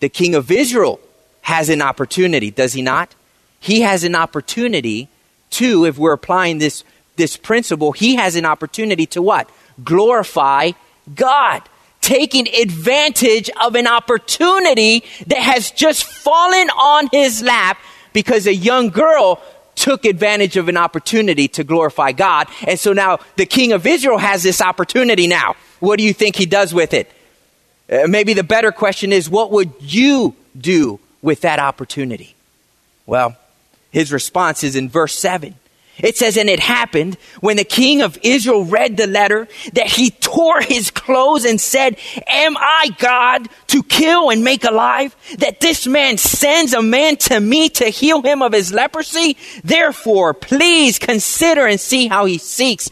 the 0.00 0.08
king 0.08 0.34
of 0.34 0.50
Israel 0.50 1.00
has 1.42 1.68
an 1.68 1.82
opportunity, 1.82 2.50
does 2.50 2.72
he 2.72 2.82
not? 2.82 3.14
He 3.60 3.82
has 3.82 4.04
an 4.04 4.14
opportunity 4.14 5.08
to, 5.50 5.84
if 5.84 5.98
we're 5.98 6.12
applying 6.12 6.58
this, 6.58 6.84
this 7.16 7.36
principle, 7.36 7.92
he 7.92 8.16
has 8.16 8.36
an 8.36 8.44
opportunity 8.44 9.06
to 9.06 9.22
what? 9.22 9.48
Glorify 9.82 10.72
God 11.14 11.62
taking 12.04 12.46
advantage 12.48 13.48
of 13.62 13.74
an 13.74 13.86
opportunity 13.86 15.02
that 15.26 15.38
has 15.38 15.70
just 15.70 16.04
fallen 16.04 16.68
on 16.68 17.08
his 17.10 17.42
lap 17.42 17.78
because 18.12 18.46
a 18.46 18.54
young 18.54 18.90
girl 18.90 19.40
took 19.74 20.04
advantage 20.04 20.58
of 20.58 20.68
an 20.68 20.76
opportunity 20.76 21.48
to 21.48 21.64
glorify 21.64 22.12
God. 22.12 22.46
And 22.66 22.78
so 22.78 22.92
now 22.92 23.20
the 23.36 23.46
king 23.46 23.72
of 23.72 23.86
Israel 23.86 24.18
has 24.18 24.42
this 24.42 24.60
opportunity 24.60 25.26
now. 25.26 25.56
What 25.80 25.96
do 25.96 26.04
you 26.04 26.12
think 26.12 26.36
he 26.36 26.44
does 26.44 26.74
with 26.74 26.92
it? 26.92 27.10
Uh, 27.90 28.06
maybe 28.06 28.34
the 28.34 28.44
better 28.44 28.70
question 28.70 29.10
is 29.10 29.30
what 29.30 29.50
would 29.50 29.72
you 29.80 30.36
do 30.56 31.00
with 31.22 31.40
that 31.40 31.58
opportunity? 31.58 32.34
Well, 33.06 33.34
his 33.90 34.12
response 34.12 34.62
is 34.62 34.76
in 34.76 34.90
verse 34.90 35.14
7. 35.18 35.54
It 35.98 36.16
says, 36.16 36.36
and 36.36 36.48
it 36.50 36.60
happened 36.60 37.16
when 37.40 37.56
the 37.56 37.64
king 37.64 38.02
of 38.02 38.18
Israel 38.22 38.64
read 38.64 38.96
the 38.96 39.06
letter 39.06 39.46
that 39.74 39.86
he 39.86 40.10
tore 40.10 40.60
his 40.60 40.90
clothes 40.90 41.44
and 41.44 41.60
said, 41.60 41.96
Am 42.26 42.56
I 42.56 42.90
God 42.98 43.48
to 43.68 43.82
kill 43.82 44.30
and 44.30 44.42
make 44.42 44.64
alive? 44.64 45.14
That 45.38 45.60
this 45.60 45.86
man 45.86 46.18
sends 46.18 46.72
a 46.72 46.82
man 46.82 47.16
to 47.18 47.38
me 47.38 47.68
to 47.70 47.86
heal 47.86 48.22
him 48.22 48.42
of 48.42 48.52
his 48.52 48.72
leprosy? 48.72 49.36
Therefore, 49.62 50.34
please 50.34 50.98
consider 50.98 51.66
and 51.66 51.80
see 51.80 52.08
how 52.08 52.24
he 52.24 52.38
seeks 52.38 52.90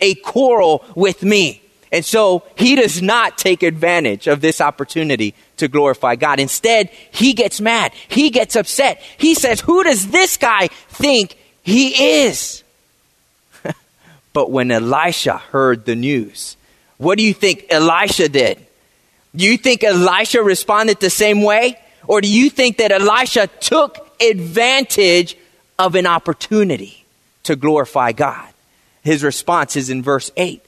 a 0.00 0.14
quarrel 0.16 0.84
with 0.94 1.22
me. 1.22 1.62
And 1.90 2.04
so 2.04 2.42
he 2.56 2.74
does 2.74 3.02
not 3.02 3.36
take 3.36 3.62
advantage 3.62 4.26
of 4.26 4.40
this 4.40 4.60
opportunity 4.62 5.34
to 5.58 5.68
glorify 5.68 6.16
God. 6.16 6.40
Instead, 6.40 6.88
he 7.10 7.34
gets 7.34 7.60
mad. 7.60 7.92
He 8.08 8.30
gets 8.30 8.56
upset. 8.56 9.02
He 9.18 9.34
says, 9.34 9.60
Who 9.60 9.84
does 9.84 10.08
this 10.08 10.38
guy 10.38 10.68
think 10.88 11.36
he 11.62 12.22
is. 12.24 12.62
but 14.32 14.50
when 14.50 14.70
Elisha 14.70 15.38
heard 15.38 15.84
the 15.84 15.94
news, 15.94 16.56
what 16.98 17.18
do 17.18 17.24
you 17.24 17.34
think 17.34 17.66
Elisha 17.70 18.28
did? 18.28 18.64
Do 19.34 19.44
you 19.44 19.56
think 19.56 19.82
Elisha 19.82 20.42
responded 20.42 21.00
the 21.00 21.10
same 21.10 21.42
way? 21.42 21.78
Or 22.06 22.20
do 22.20 22.28
you 22.28 22.50
think 22.50 22.78
that 22.78 22.92
Elisha 22.92 23.46
took 23.60 24.14
advantage 24.20 25.36
of 25.78 25.94
an 25.94 26.06
opportunity 26.06 27.04
to 27.44 27.56
glorify 27.56 28.12
God? 28.12 28.48
His 29.02 29.24
response 29.24 29.76
is 29.76 29.90
in 29.90 30.02
verse 30.02 30.30
8. 30.36 30.64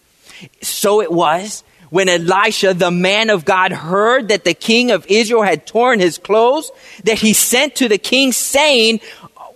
So 0.63 1.01
it 1.01 1.13
was 1.13 1.63
when 1.91 2.09
Elisha, 2.09 2.75
the 2.75 2.91
man 2.91 3.31
of 3.31 3.45
God, 3.45 3.71
heard 3.71 4.29
that 4.29 4.45
the 4.45 4.55
king 4.55 4.91
of 4.91 5.07
Israel 5.07 5.43
had 5.43 5.67
torn 5.67 6.01
his 6.01 6.19
clothes, 6.19 6.73
that 7.05 7.19
he 7.19 7.33
sent 7.33 7.77
to 7.77 7.89
the 7.89 7.99
king 7.99 8.33
saying, 8.33 9.01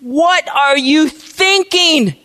what 0.00 0.48
are 0.48 0.78
you 0.78 1.08
thinking? 1.08 2.16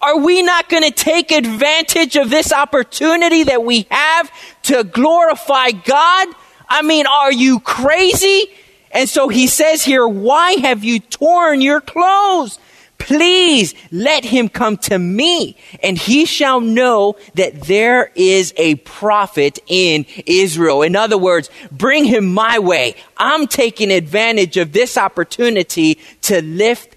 Are 0.00 0.18
we 0.18 0.42
not 0.42 0.68
going 0.68 0.82
to 0.82 0.90
take 0.90 1.32
advantage 1.32 2.16
of 2.16 2.30
this 2.30 2.52
opportunity 2.52 3.44
that 3.44 3.64
we 3.64 3.86
have 3.90 4.30
to 4.64 4.84
glorify 4.84 5.70
God? 5.70 6.28
I 6.68 6.82
mean, 6.82 7.06
are 7.06 7.32
you 7.32 7.60
crazy? 7.60 8.44
And 8.92 9.08
so 9.08 9.28
he 9.28 9.46
says 9.46 9.84
here, 9.84 10.06
why 10.06 10.52
have 10.52 10.84
you 10.84 11.00
torn 11.00 11.60
your 11.60 11.80
clothes? 11.80 12.58
Please 12.98 13.74
let 13.92 14.24
him 14.24 14.48
come 14.48 14.78
to 14.78 14.98
me, 14.98 15.56
and 15.82 15.98
he 15.98 16.24
shall 16.24 16.60
know 16.60 17.16
that 17.34 17.62
there 17.62 18.10
is 18.14 18.54
a 18.56 18.76
prophet 18.76 19.58
in 19.66 20.06
Israel. 20.24 20.82
In 20.82 20.96
other 20.96 21.18
words, 21.18 21.50
bring 21.70 22.04
him 22.04 22.32
my 22.32 22.58
way. 22.58 22.96
I'm 23.18 23.46
taking 23.48 23.90
advantage 23.90 24.56
of 24.56 24.72
this 24.72 24.96
opportunity 24.96 25.98
to 26.22 26.40
lift 26.40 26.95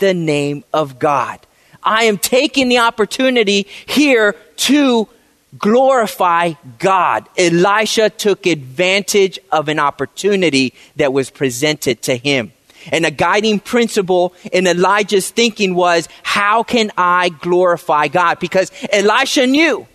the 0.00 0.12
name 0.12 0.64
of 0.74 0.98
God. 0.98 1.38
I 1.82 2.04
am 2.04 2.18
taking 2.18 2.68
the 2.68 2.78
opportunity 2.78 3.66
here 3.86 4.34
to 4.56 5.08
glorify 5.58 6.52
God. 6.78 7.28
Elisha 7.36 8.10
took 8.10 8.46
advantage 8.46 9.38
of 9.50 9.68
an 9.68 9.78
opportunity 9.78 10.74
that 10.96 11.12
was 11.12 11.30
presented 11.30 12.02
to 12.02 12.16
him. 12.16 12.52
And 12.92 13.04
a 13.04 13.10
guiding 13.10 13.60
principle 13.60 14.34
in 14.52 14.66
Elijah's 14.66 15.30
thinking 15.30 15.74
was, 15.74 16.08
how 16.22 16.62
can 16.62 16.90
I 16.96 17.28
glorify 17.28 18.08
God? 18.08 18.38
Because 18.38 18.72
Elisha 18.90 19.46
knew 19.46 19.86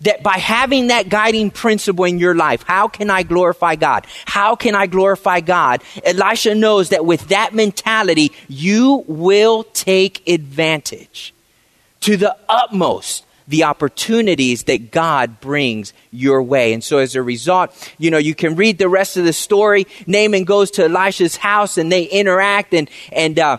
that 0.00 0.22
by 0.22 0.38
having 0.38 0.88
that 0.88 1.08
guiding 1.08 1.50
principle 1.50 2.04
in 2.04 2.18
your 2.18 2.34
life, 2.34 2.62
how 2.62 2.88
can 2.88 3.10
I 3.10 3.22
glorify 3.22 3.76
God? 3.76 4.06
How 4.24 4.56
can 4.56 4.74
I 4.74 4.86
glorify 4.86 5.40
God? 5.40 5.82
Elisha 6.04 6.54
knows 6.54 6.90
that 6.90 7.04
with 7.04 7.28
that 7.28 7.54
mentality, 7.54 8.32
you 8.48 9.04
will 9.06 9.64
take 9.64 10.28
advantage 10.28 11.34
to 12.00 12.16
the 12.16 12.36
utmost 12.48 13.24
the 13.46 13.64
opportunities 13.64 14.64
that 14.64 14.90
God 14.90 15.40
brings 15.40 15.92
your 16.10 16.42
way. 16.42 16.72
And 16.72 16.82
so 16.82 16.98
as 16.98 17.14
a 17.14 17.22
result, 17.22 17.92
you 17.98 18.10
know, 18.10 18.18
you 18.18 18.34
can 18.34 18.56
read 18.56 18.78
the 18.78 18.88
rest 18.88 19.16
of 19.16 19.24
the 19.24 19.32
story. 19.32 19.86
Naaman 20.06 20.44
goes 20.44 20.70
to 20.72 20.84
Elisha's 20.84 21.36
house 21.36 21.76
and 21.76 21.92
they 21.92 22.04
interact 22.04 22.72
and, 22.72 22.88
and, 23.12 23.38
uh, 23.38 23.58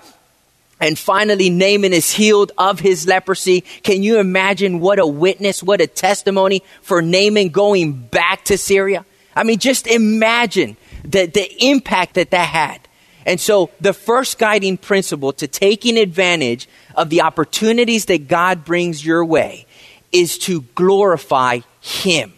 and 0.79 0.99
finally, 0.99 1.49
Naaman 1.49 1.93
is 1.93 2.11
healed 2.11 2.51
of 2.57 2.79
his 2.79 3.07
leprosy. 3.07 3.61
Can 3.61 4.03
you 4.03 4.19
imagine 4.19 4.79
what 4.79 4.99
a 4.99 5.07
witness, 5.07 5.63
what 5.63 5.79
a 5.79 5.87
testimony 5.87 6.63
for 6.81 7.01
Naaman 7.01 7.49
going 7.49 7.93
back 7.93 8.43
to 8.45 8.57
Syria? 8.57 9.05
I 9.35 9.43
mean, 9.43 9.59
just 9.59 9.87
imagine 9.87 10.75
the, 11.03 11.27
the 11.27 11.65
impact 11.65 12.15
that 12.15 12.31
that 12.31 12.49
had. 12.49 12.87
And 13.25 13.39
so, 13.39 13.71
the 13.81 13.93
first 13.93 14.37
guiding 14.37 14.77
principle 14.77 15.33
to 15.33 15.47
taking 15.47 15.97
advantage 15.97 16.69
of 16.93 17.09
the 17.09 17.21
opportunities 17.21 18.05
that 18.05 18.27
God 18.27 18.63
brings 18.63 19.03
your 19.03 19.25
way 19.25 19.65
is 20.11 20.37
to 20.39 20.61
glorify 20.75 21.61
Him. 21.81 22.33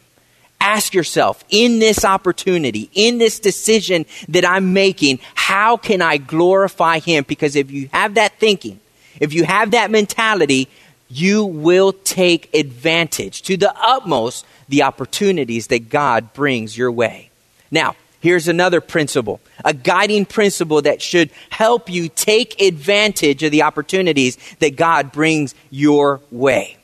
Ask 0.68 0.94
yourself, 0.94 1.46
in 1.50 1.80
this 1.80 2.04
opportunity, 2.04 2.90
in 2.94 3.20
this 3.20 3.40
decision 3.40 4.06
that 4.28 4.46
I'm 4.46 4.74
making, 4.74 5.20
how 5.34 5.78
can 5.78 6.02
I 6.02 6.18
glorify 6.18 7.00
Him? 7.00 7.24
Because 7.26 7.56
if 7.56 7.72
you 7.72 7.88
have 7.94 8.16
that 8.16 8.38
thinking, 8.38 8.82
if 9.22 9.32
you 9.32 9.46
have 9.46 9.72
that 9.72 9.92
mentality, 9.92 10.68
you 11.08 11.46
will 11.46 11.94
take 11.94 12.54
advantage 12.54 13.44
to 13.44 13.56
the 13.56 13.74
utmost 13.82 14.46
the 14.68 14.84
opportunities 14.84 15.68
that 15.68 15.88
God 15.88 16.34
brings 16.34 16.78
your 16.78 16.92
way. 16.92 17.30
Now, 17.72 17.96
here's 18.20 18.50
another 18.50 18.82
principle, 18.82 19.40
a 19.64 19.74
guiding 19.74 20.26
principle 20.26 20.82
that 20.82 21.02
should 21.02 21.30
help 21.50 21.90
you 21.90 22.10
take 22.10 22.62
advantage 22.62 23.42
of 23.42 23.54
the 23.54 23.64
opportunities 23.64 24.38
that 24.60 24.76
God 24.76 25.14
brings 25.14 25.56
your 25.72 26.20
way 26.30 26.76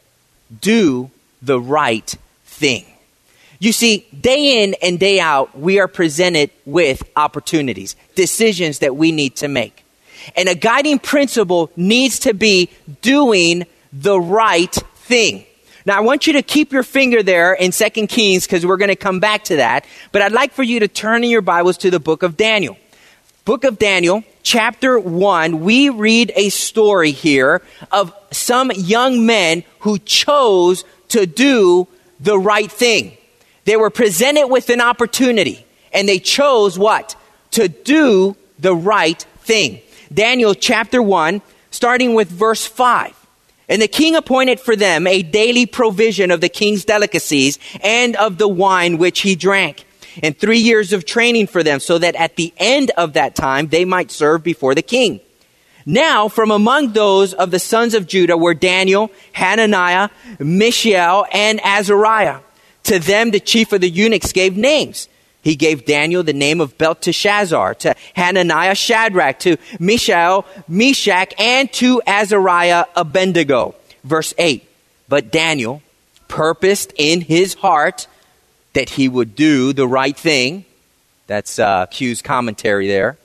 do 0.62 1.12
the 1.42 1.60
right 1.60 2.16
thing. 2.46 2.86
You 3.64 3.72
see, 3.72 4.06
day 4.20 4.62
in 4.62 4.76
and 4.82 5.00
day 5.00 5.22
out, 5.22 5.58
we 5.58 5.80
are 5.80 5.88
presented 5.88 6.52
with 6.66 7.02
opportunities, 7.16 7.96
decisions 8.14 8.80
that 8.80 8.98
we 8.98 9.14
need 9.14 9.38
to 9.38 9.48
make. 9.48 9.86
And 10.36 10.50
a 10.50 10.54
guiding 10.54 11.00
principle 11.00 11.72
needs 11.78 12.20
to 12.20 12.34
be 12.34 12.70
doing 13.02 13.66
the 13.94 14.20
right 14.20 14.74
thing. 14.96 15.46
Now, 15.86 15.98
I 15.98 16.02
want 16.02 16.28
you 16.28 16.34
to 16.34 16.42
keep 16.42 16.74
your 16.74 16.84
finger 16.84 17.24
there 17.24 17.54
in 17.54 17.72
2 17.72 17.90
Kings 18.08 18.46
because 18.46 18.66
we're 18.66 18.76
going 18.76 18.90
to 18.90 18.98
come 18.98 19.22
back 19.22 19.46
to 19.46 19.56
that. 19.56 19.86
But 20.12 20.24
I'd 20.24 20.34
like 20.34 20.52
for 20.52 20.64
you 20.64 20.82
to 20.82 20.90
turn 20.90 21.24
in 21.24 21.30
your 21.30 21.42
Bibles 21.42 21.78
to 21.78 21.90
the 21.90 22.02
book 22.02 22.22
of 22.22 22.36
Daniel. 22.36 22.76
Book 23.46 23.64
of 23.64 23.80
Daniel, 23.80 24.26
chapter 24.42 25.00
1, 25.00 25.62
we 25.62 25.88
read 25.88 26.34
a 26.36 26.50
story 26.50 27.12
here 27.12 27.62
of 27.94 28.14
some 28.30 28.74
young 28.76 29.26
men 29.26 29.64
who 29.80 30.00
chose 30.00 30.84
to 31.08 31.26
do 31.26 31.88
the 32.20 32.38
right 32.38 32.70
thing. 32.70 33.16
They 33.66 33.78
were 33.78 33.90
presented 33.90 34.48
with 34.48 34.70
an 34.70 34.82
opportunity 34.82 35.66
and 35.94 36.08
they 36.08 36.20
chose 36.20 36.78
what? 36.78 37.16
To 37.52 37.68
do 37.68 38.36
the 38.60 38.76
right 38.76 39.22
thing. 39.40 39.82
Daniel 40.14 40.54
chapter 40.54 41.02
1, 41.02 41.42
starting 41.72 42.14
with 42.14 42.30
verse 42.30 42.66
5. 42.66 43.20
And 43.70 43.82
the 43.82 43.88
king 43.88 44.16
appointed 44.16 44.60
for 44.60 44.76
them 44.76 45.08
a 45.08 45.24
daily 45.24 45.66
provision 45.66 46.32
of 46.32 46.42
the 46.42 46.50
king's 46.50 46.86
delicacies 46.86 47.58
and 47.82 48.16
of 48.18 48.38
the 48.38 48.48
wine 48.48 48.98
which 48.98 49.22
he 49.22 49.36
drank 49.36 49.86
and 50.22 50.38
three 50.38 50.60
years 50.60 50.94
of 50.94 51.06
training 51.06 51.48
for 51.48 51.64
them 51.64 51.80
so 51.80 51.98
that 51.98 52.16
at 52.16 52.36
the 52.36 52.54
end 52.58 52.92
of 52.98 53.14
that 53.14 53.36
time 53.36 53.68
they 53.68 53.86
might 53.86 54.12
serve 54.12 54.44
before 54.44 54.76
the 54.76 54.82
king. 54.82 55.20
Now, 55.86 56.28
from 56.28 56.52
among 56.52 56.94
those 56.94 57.34
of 57.34 57.52
the 57.52 57.60
sons 57.60 57.94
of 57.94 58.08
Judah 58.08 58.38
were 58.38 58.54
Daniel, 58.54 59.12
Hananiah, 59.34 60.10
Mishael, 60.40 61.26
and 61.34 61.60
Azariah. 61.64 62.40
To 62.84 63.00
them, 63.00 63.32
the 63.32 63.40
chief 63.40 63.72
of 63.74 63.82
the 63.82 63.90
eunuchs 63.90 64.32
gave 64.32 64.58
names. 64.58 65.08
He 65.42 65.56
gave 65.56 65.86
Daniel 65.86 66.24
the 66.24 66.34
name 66.34 66.62
of 66.62 66.78
Belteshazzar, 66.78 67.76
to 67.76 67.96
Hananiah 68.14 68.76
Shadrach, 68.76 69.40
to 69.40 69.58
Mishael 69.80 70.46
Meshach, 70.70 71.34
and 71.38 71.72
to 71.74 72.02
Azariah 72.08 72.86
Abednego. 72.96 73.76
Verse 74.04 74.34
8. 74.38 74.66
But 75.10 75.32
Daniel 75.32 75.82
purposed 76.30 76.94
in 76.96 77.22
his 77.22 77.56
heart 77.56 78.08
that 78.74 78.92
he 78.92 79.08
would 79.08 79.36
do 79.36 79.74
the 79.74 79.88
right 79.88 80.16
thing. 80.16 80.66
That's 81.28 81.60
uh, 81.60 81.86
Q's 81.88 82.22
commentary 82.22 82.88
there. 82.88 83.18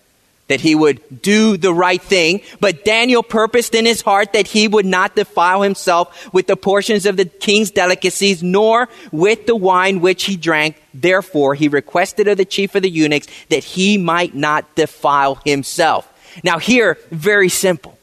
That 0.48 0.60
he 0.60 0.74
would 0.74 1.22
do 1.22 1.56
the 1.56 1.72
right 1.72 2.00
thing. 2.00 2.40
But 2.60 2.84
Daniel 2.84 3.22
purposed 3.22 3.74
in 3.74 3.86
his 3.86 4.00
heart 4.00 4.32
that 4.32 4.46
he 4.46 4.66
would 4.66 4.86
not 4.86 5.14
defile 5.14 5.62
himself 5.62 6.32
with 6.32 6.46
the 6.46 6.56
portions 6.56 7.06
of 7.06 7.16
the 7.16 7.26
king's 7.26 7.70
delicacies, 7.70 8.42
nor 8.42 8.88
with 9.12 9.46
the 9.46 9.56
wine 9.56 10.00
which 10.00 10.24
he 10.24 10.36
drank. 10.36 10.82
Therefore, 10.94 11.54
he 11.54 11.68
requested 11.68 12.28
of 12.28 12.38
the 12.38 12.44
chief 12.44 12.74
of 12.74 12.82
the 12.82 12.90
eunuchs 12.90 13.28
that 13.50 13.62
he 13.62 13.98
might 13.98 14.34
not 14.34 14.74
defile 14.74 15.36
himself. 15.44 16.12
Now, 16.42 16.58
here, 16.58 16.98
very 17.10 17.48
simple. 17.48 17.98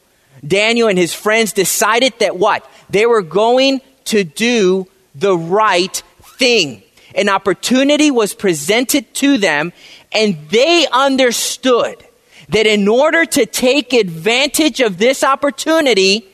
Daniel 0.46 0.88
and 0.88 0.98
his 0.98 1.12
friends 1.12 1.52
decided 1.52 2.14
that 2.20 2.36
what? 2.36 2.68
They 2.90 3.06
were 3.06 3.22
going 3.22 3.80
to 4.06 4.22
do 4.24 4.86
the 5.14 5.36
right 5.36 6.02
thing 6.38 6.82
an 7.16 7.30
opportunity 7.30 8.10
was 8.10 8.34
presented 8.34 9.12
to 9.14 9.38
them, 9.38 9.72
and 10.12 10.48
they 10.50 10.86
understood 10.92 12.04
that 12.48 12.66
in 12.66 12.88
order 12.88 13.24
to 13.24 13.46
take 13.46 13.92
advantage 13.92 14.80
of 14.80 14.98
this 14.98 15.24
opportunity, 15.24 16.26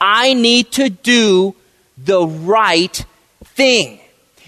I 0.00 0.34
need 0.34 0.72
to 0.72 0.88
do 0.88 1.54
the 1.96 2.26
right 2.26 3.04
thing. 3.44 4.00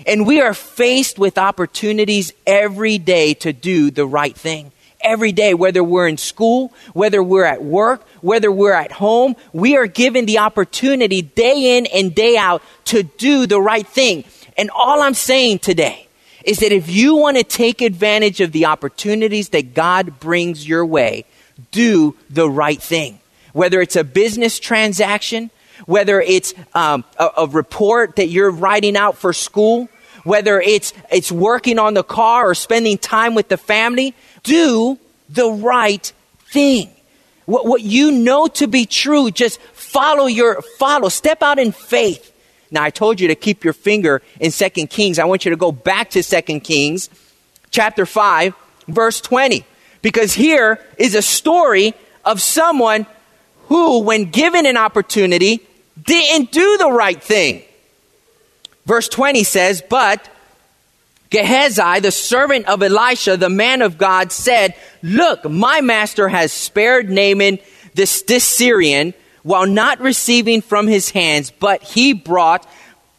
And 0.06 0.26
we 0.26 0.40
are 0.40 0.54
faced 0.54 1.18
with 1.18 1.38
opportunities 1.38 2.32
every 2.46 2.98
day 2.98 3.34
to 3.34 3.52
do 3.52 3.90
the 3.90 4.06
right 4.06 4.36
thing. 4.36 4.72
Every 5.00 5.32
day, 5.32 5.54
whether 5.54 5.84
we're 5.84 6.08
in 6.08 6.16
school, 6.16 6.72
whether 6.94 7.22
we're 7.22 7.44
at 7.44 7.62
work, 7.62 8.06
whether 8.22 8.50
we're 8.50 8.72
at 8.72 8.90
home, 8.90 9.36
we 9.52 9.76
are 9.76 9.86
given 9.86 10.24
the 10.24 10.38
opportunity 10.38 11.20
day 11.20 11.76
in 11.76 11.86
and 11.86 12.14
day 12.14 12.36
out 12.36 12.62
to 12.86 13.02
do 13.02 13.46
the 13.46 13.60
right 13.60 13.86
thing. 13.86 14.24
And 14.56 14.70
all 14.70 15.02
I'm 15.02 15.14
saying 15.14 15.58
today 15.58 16.03
is 16.44 16.58
that 16.58 16.72
if 16.72 16.88
you 16.88 17.16
want 17.16 17.36
to 17.38 17.44
take 17.44 17.80
advantage 17.80 18.40
of 18.40 18.52
the 18.52 18.66
opportunities 18.66 19.48
that 19.50 19.74
God 19.74 20.20
brings 20.20 20.68
your 20.68 20.84
way, 20.84 21.24
do 21.70 22.16
the 22.30 22.48
right 22.48 22.80
thing. 22.80 23.18
Whether 23.52 23.80
it's 23.80 23.96
a 23.96 24.04
business 24.04 24.58
transaction, 24.58 25.50
whether 25.86 26.20
it's 26.20 26.54
um, 26.74 27.04
a, 27.18 27.30
a 27.38 27.46
report 27.46 28.16
that 28.16 28.28
you're 28.28 28.50
writing 28.50 28.96
out 28.96 29.16
for 29.16 29.32
school, 29.32 29.88
whether 30.24 30.60
it's, 30.60 30.92
it's 31.10 31.32
working 31.32 31.78
on 31.78 31.94
the 31.94 32.02
car 32.02 32.50
or 32.50 32.54
spending 32.54 32.98
time 32.98 33.34
with 33.34 33.48
the 33.48 33.56
family, 33.56 34.14
do 34.42 34.98
the 35.28 35.50
right 35.50 36.12
thing. 36.48 36.90
What, 37.46 37.66
what 37.66 37.82
you 37.82 38.12
know 38.12 38.48
to 38.48 38.66
be 38.66 38.86
true, 38.86 39.30
just 39.30 39.60
follow 39.72 40.26
your, 40.26 40.60
follow, 40.78 41.08
step 41.08 41.42
out 41.42 41.58
in 41.58 41.72
faith 41.72 42.33
now, 42.74 42.82
I 42.82 42.90
told 42.90 43.20
you 43.20 43.28
to 43.28 43.34
keep 43.34 43.64
your 43.64 43.72
finger 43.72 44.20
in 44.40 44.50
Second 44.50 44.90
Kings. 44.90 45.18
I 45.18 45.24
want 45.24 45.44
you 45.44 45.50
to 45.50 45.56
go 45.56 45.72
back 45.72 46.10
to 46.10 46.22
Second 46.22 46.60
Kings, 46.60 47.08
chapter 47.70 48.04
5, 48.04 48.54
verse 48.88 49.20
20. 49.20 49.64
Because 50.02 50.34
here 50.34 50.80
is 50.98 51.14
a 51.14 51.22
story 51.22 51.94
of 52.24 52.42
someone 52.42 53.06
who, 53.68 54.00
when 54.00 54.26
given 54.26 54.66
an 54.66 54.76
opportunity, 54.76 55.66
didn't 56.02 56.52
do 56.52 56.76
the 56.78 56.90
right 56.90 57.22
thing. 57.22 57.62
Verse 58.86 59.08
20 59.08 59.44
says, 59.44 59.82
But 59.88 60.28
Gehazi, 61.30 62.00
the 62.00 62.10
servant 62.10 62.66
of 62.66 62.82
Elisha, 62.82 63.36
the 63.36 63.48
man 63.48 63.82
of 63.82 63.98
God, 63.98 64.32
said, 64.32 64.74
Look, 65.02 65.48
my 65.48 65.80
master 65.80 66.28
has 66.28 66.52
spared 66.52 67.08
Naaman, 67.08 67.60
this, 67.94 68.22
this 68.22 68.44
Syrian, 68.44 69.14
while 69.44 69.66
not 69.66 70.00
receiving 70.00 70.60
from 70.60 70.88
his 70.88 71.10
hands, 71.10 71.52
but 71.52 71.82
he 71.82 72.12
brought, 72.12 72.66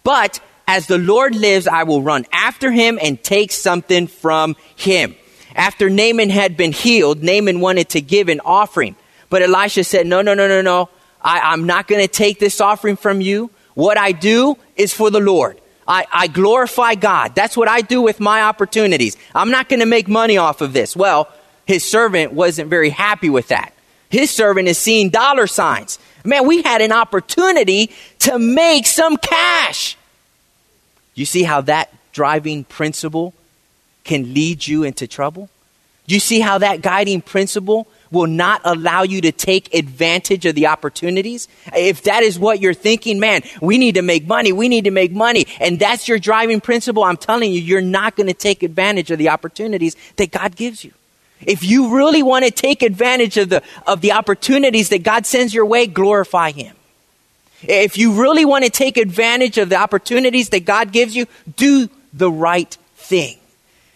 but 0.04 0.42
as 0.68 0.88
the 0.88 0.98
Lord 0.98 1.36
lives, 1.36 1.68
I 1.68 1.84
will 1.84 2.02
run 2.02 2.26
after 2.34 2.72
him 2.72 3.00
and 3.02 3.24
take 3.24 3.52
something 3.52 4.08
from 4.08 4.56
him. 4.76 5.16
After 5.56 5.90
Naaman 5.90 6.30
had 6.30 6.58
been 6.58 6.74
healed, 6.74 7.24
Naaman 7.24 7.62
wanted 7.62 7.90
to 7.90 8.02
give 8.02 8.28
an 8.28 8.42
offering. 8.44 8.96
But 9.30 9.44
Elisha 9.44 9.84
said, 9.84 10.08
No, 10.08 10.22
no, 10.22 10.34
no, 10.34 10.48
no, 10.48 10.62
no. 10.62 10.90
I, 11.22 11.54
am 11.54 11.66
not 11.66 11.88
going 11.88 12.02
to 12.02 12.08
take 12.08 12.40
this 12.40 12.60
offering 12.60 12.98
from 12.98 13.22
you. 13.22 13.52
What 13.74 13.98
I 13.98 14.12
do 14.12 14.58
is 14.76 14.94
for 14.94 15.10
the 15.10 15.20
Lord. 15.20 15.62
I, 15.88 16.06
I 16.12 16.28
glorify 16.28 16.96
God. 16.96 17.36
That's 17.36 17.56
what 17.56 17.68
I 17.68 17.82
do 17.82 18.02
with 18.02 18.20
my 18.20 18.42
opportunities. 18.42 19.18
I'm 19.34 19.52
not 19.52 19.70
going 19.70 19.80
to 19.80 19.86
make 19.86 20.08
money 20.08 20.38
off 20.38 20.62
of 20.62 20.74
this. 20.74 20.96
Well, 20.96 21.30
his 21.66 21.84
servant 21.84 22.34
wasn't 22.34 22.70
very 22.70 22.90
happy 22.90 23.30
with 23.30 23.50
that. 23.50 23.74
His 24.10 24.32
servant 24.32 24.68
is 24.68 24.78
seeing 24.78 25.10
dollar 25.10 25.48
signs. 25.48 26.00
Man, 26.26 26.48
we 26.48 26.62
had 26.62 26.82
an 26.82 26.92
opportunity 26.92 27.92
to 28.20 28.40
make 28.40 28.88
some 28.88 29.18
cash. 29.18 29.98
You 31.14 31.26
see 31.26 31.44
how 31.44 31.62
that 31.62 31.94
driving 32.12 32.64
principle 32.64 33.34
can 34.04 34.34
lead 34.34 34.66
you 34.66 34.84
into 34.84 35.08
trouble? 35.08 35.50
You 36.06 36.20
see 36.20 36.40
how 36.40 36.60
that 36.60 36.82
guiding 36.82 37.22
principle 37.22 37.88
will 38.12 38.28
not 38.28 38.62
allow 38.64 39.04
you 39.04 39.22
to 39.22 39.32
take 39.32 39.74
advantage 39.74 40.46
of 40.46 40.56
the 40.56 40.68
opportunities. 40.68 41.48
If 41.76 42.04
that 42.04 42.24
is 42.24 42.38
what 42.38 42.62
you're 42.62 42.74
thinking, 42.74 43.20
man, 43.20 43.42
we 43.62 43.78
need 43.78 43.96
to 43.96 44.02
make 44.02 44.28
money, 44.28 44.54
we 44.54 44.70
need 44.70 44.86
to 44.86 44.92
make 44.92 45.12
money, 45.12 45.48
and 45.60 45.80
that's 45.80 46.08
your 46.08 46.20
driving 46.20 46.62
principle, 46.62 47.04
I'm 47.04 47.18
telling 47.18 47.52
you, 47.52 47.60
you're 47.60 47.82
not 47.82 48.16
going 48.16 48.28
to 48.28 48.34
take 48.34 48.64
advantage 48.64 49.12
of 49.12 49.18
the 49.18 49.30
opportunities 49.30 49.96
that 50.18 50.32
God 50.32 50.56
gives 50.56 50.84
you. 50.84 50.94
If 51.42 51.64
you 51.64 51.96
really 51.96 52.24
want 52.24 52.46
to 52.46 52.52
take 52.52 52.82
advantage 52.82 53.38
of 53.38 53.50
the, 53.50 53.62
of 53.86 54.02
the 54.02 54.14
opportunities 54.14 54.90
that 54.90 55.04
God 55.04 55.26
sends 55.26 55.54
your 55.54 55.66
way, 55.66 55.88
glorify 55.88 56.52
Him. 56.52 56.76
If 57.62 57.98
you 57.98 58.22
really 58.22 58.46
want 58.46 58.64
to 58.64 58.70
take 58.70 58.98
advantage 58.98 59.58
of 59.58 59.70
the 59.70 59.78
opportunities 59.78 60.50
that 60.50 60.66
God 60.66 60.92
gives 60.92 61.16
you, 61.16 61.26
do 61.56 61.90
the 62.14 62.32
right 62.32 62.76
thing. 62.96 63.38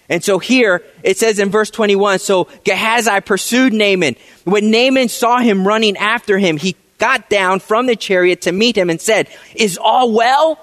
And 0.09 0.23
so 0.23 0.39
here 0.39 0.83
it 1.03 1.17
says 1.17 1.39
in 1.39 1.49
verse 1.49 1.69
21 1.69 2.19
so 2.19 2.47
Gehazi 2.63 3.21
pursued 3.21 3.73
Naaman. 3.73 4.15
When 4.43 4.71
Naaman 4.71 5.07
saw 5.07 5.37
him 5.37 5.67
running 5.67 5.97
after 5.97 6.39
him, 6.39 6.57
he 6.57 6.75
got 6.97 7.29
down 7.29 7.59
from 7.59 7.85
the 7.85 7.95
chariot 7.95 8.41
to 8.41 8.51
meet 8.51 8.77
him 8.77 8.89
and 8.89 8.99
said, 8.99 9.29
Is 9.55 9.77
all 9.77 10.11
well? 10.11 10.59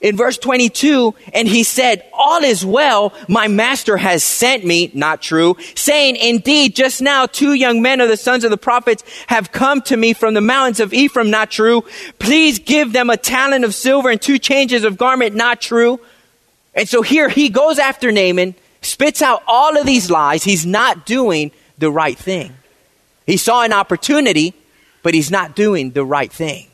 In 0.00 0.16
verse 0.16 0.38
22, 0.38 1.14
and 1.34 1.46
he 1.46 1.62
said, 1.62 2.02
All 2.14 2.42
is 2.42 2.64
well, 2.64 3.12
my 3.28 3.48
master 3.48 3.98
has 3.98 4.24
sent 4.24 4.64
me, 4.64 4.90
not 4.94 5.20
true, 5.20 5.58
saying, 5.74 6.16
Indeed, 6.16 6.74
just 6.74 7.02
now 7.02 7.26
two 7.26 7.52
young 7.52 7.82
men 7.82 8.00
of 8.00 8.08
the 8.08 8.16
sons 8.16 8.42
of 8.42 8.50
the 8.50 8.56
prophets 8.56 9.04
have 9.26 9.52
come 9.52 9.82
to 9.82 9.96
me 9.96 10.14
from 10.14 10.32
the 10.32 10.40
mountains 10.40 10.80
of 10.80 10.94
Ephraim, 10.94 11.30
not 11.30 11.50
true. 11.50 11.84
Please 12.18 12.58
give 12.58 12.94
them 12.94 13.10
a 13.10 13.18
talent 13.18 13.64
of 13.64 13.74
silver 13.74 14.08
and 14.08 14.22
two 14.22 14.38
changes 14.38 14.84
of 14.84 14.96
garment, 14.96 15.34
not 15.34 15.60
true. 15.60 16.00
And 16.74 16.88
so 16.88 17.02
here 17.02 17.28
he 17.28 17.50
goes 17.50 17.78
after 17.78 18.10
Naaman 18.10 18.54
spits 18.80 19.20
out 19.20 19.42
all 19.46 19.76
of 19.76 19.84
these 19.84 20.10
lies, 20.10 20.44
he's 20.44 20.64
not 20.64 21.04
doing 21.04 21.50
the 21.76 21.90
right 21.90 22.16
thing. 22.16 22.54
He 23.26 23.36
saw 23.36 23.64
an 23.64 23.72
opportunity, 23.74 24.54
but 25.02 25.12
he's 25.12 25.30
not 25.30 25.54
doing 25.54 25.90
the 25.90 26.04
right 26.06 26.32
thing. 26.32 26.68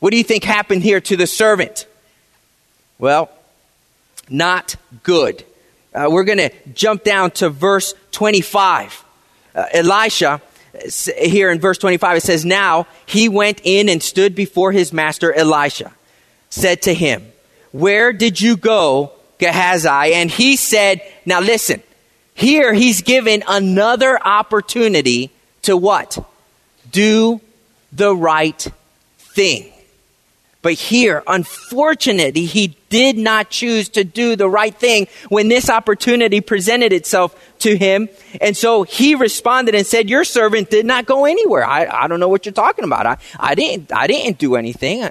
What 0.00 0.10
do 0.10 0.16
you 0.16 0.24
think 0.24 0.42
happened 0.42 0.82
here 0.82 1.00
to 1.00 1.16
the 1.16 1.28
servant? 1.28 1.86
Well, 3.02 3.30
not 4.30 4.76
good. 5.02 5.44
Uh, 5.92 6.06
we're 6.08 6.22
going 6.22 6.38
to 6.38 6.52
jump 6.72 7.02
down 7.02 7.32
to 7.32 7.50
verse 7.50 7.94
25. 8.12 9.04
Uh, 9.56 9.64
Elisha, 9.72 10.40
here 11.18 11.50
in 11.50 11.58
verse 11.58 11.78
25, 11.78 12.18
it 12.18 12.22
says, 12.22 12.44
Now 12.44 12.86
he 13.04 13.28
went 13.28 13.60
in 13.64 13.88
and 13.88 14.00
stood 14.00 14.36
before 14.36 14.70
his 14.70 14.92
master 14.92 15.32
Elisha, 15.32 15.90
said 16.48 16.82
to 16.82 16.94
him, 16.94 17.26
Where 17.72 18.12
did 18.12 18.40
you 18.40 18.56
go 18.56 19.10
Gehazi, 19.40 19.88
and 19.88 20.30
he 20.30 20.54
said, 20.54 21.02
Now 21.26 21.40
listen, 21.40 21.82
here 22.34 22.72
he's 22.72 23.02
given 23.02 23.42
another 23.48 24.16
opportunity 24.24 25.32
to 25.62 25.76
what? 25.76 26.24
Do 26.92 27.40
the 27.90 28.14
right 28.14 28.64
thing. 29.18 29.72
But 30.62 30.74
here, 30.74 31.24
unfortunately, 31.26 32.44
he 32.44 32.76
did 32.92 33.16
not 33.16 33.48
choose 33.48 33.88
to 33.88 34.04
do 34.04 34.36
the 34.36 34.48
right 34.48 34.74
thing 34.74 35.08
when 35.30 35.48
this 35.48 35.70
opportunity 35.70 36.42
presented 36.42 36.92
itself 36.92 37.34
to 37.60 37.74
him. 37.74 38.10
And 38.40 38.54
so 38.54 38.82
he 38.82 39.14
responded 39.14 39.74
and 39.74 39.86
said, 39.86 40.10
Your 40.10 40.24
servant 40.24 40.68
did 40.68 40.84
not 40.84 41.06
go 41.06 41.24
anywhere. 41.24 41.64
I, 41.64 41.86
I 41.86 42.06
don't 42.06 42.20
know 42.20 42.28
what 42.28 42.44
you're 42.44 42.52
talking 42.52 42.84
about. 42.84 43.06
I, 43.06 43.16
I, 43.40 43.54
didn't, 43.54 43.90
I 43.92 44.06
didn't 44.06 44.38
do 44.38 44.56
anything 44.56 45.08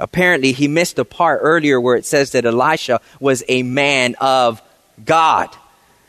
apparently 0.00 0.50
he 0.50 0.66
missed 0.66 0.98
a 0.98 1.04
part 1.04 1.38
earlier 1.44 1.80
where 1.80 1.94
it 1.94 2.04
says 2.04 2.32
that 2.32 2.44
Elisha 2.44 3.00
was 3.20 3.44
a 3.46 3.62
man 3.62 4.16
of 4.20 4.60
God. 5.04 5.48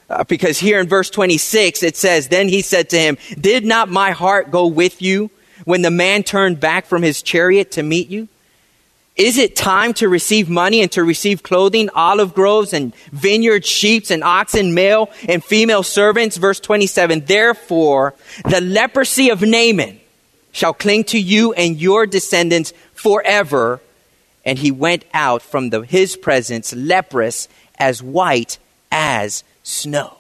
Uh, 0.10 0.24
because 0.24 0.60
here 0.60 0.80
in 0.80 0.88
verse 0.88 1.12
26 1.12 1.84
it 1.84 1.96
says, 1.96 2.28
Then 2.28 2.48
he 2.48 2.62
said 2.64 2.90
to 2.90 2.98
him, 2.98 3.20
Did 3.40 3.66
not 3.66 3.90
my 3.90 4.12
heart 4.12 4.50
go 4.50 4.66
with 4.66 5.02
you 5.04 5.30
when 5.66 5.84
the 5.84 5.92
man 5.92 6.24
turned 6.24 6.60
back 6.60 6.88
from 6.88 7.04
his 7.04 7.22
chariot 7.22 7.72
to 7.74 7.84
meet 7.84 8.10
you? 8.10 8.28
Is 9.16 9.38
it 9.38 9.56
time 9.56 9.94
to 9.96 10.10
receive 10.10 10.50
money 10.50 10.82
and 10.82 10.92
to 10.94 11.04
receive 11.04 11.44
clothing, 11.44 11.90
olive 11.94 12.34
groves 12.34 12.74
and 12.74 12.96
vineyards, 13.12 13.68
sheep 13.68 14.10
and 14.10 14.24
oxen, 14.24 14.74
male 14.74 15.12
and 15.30 15.44
female 15.44 15.84
servants? 15.84 16.38
Verse 16.38 16.60
27. 16.60 17.26
Therefore, 17.26 18.16
the 18.44 18.62
leprosy 18.62 19.30
of 19.30 19.44
Naaman 19.44 20.00
shall 20.52 20.74
cling 20.74 21.04
to 21.06 21.20
you 21.20 21.54
and 21.54 21.80
your 21.80 22.08
descendants 22.08 22.74
forever. 22.96 23.82
And 24.46 24.58
he 24.58 24.72
went 24.72 25.06
out 25.14 25.44
from 25.44 25.70
the, 25.70 25.82
his 25.82 26.18
presence 26.18 26.74
leprous, 26.74 27.48
as 27.78 28.02
white 28.02 28.58
as 28.92 29.44
snow. 29.62 30.18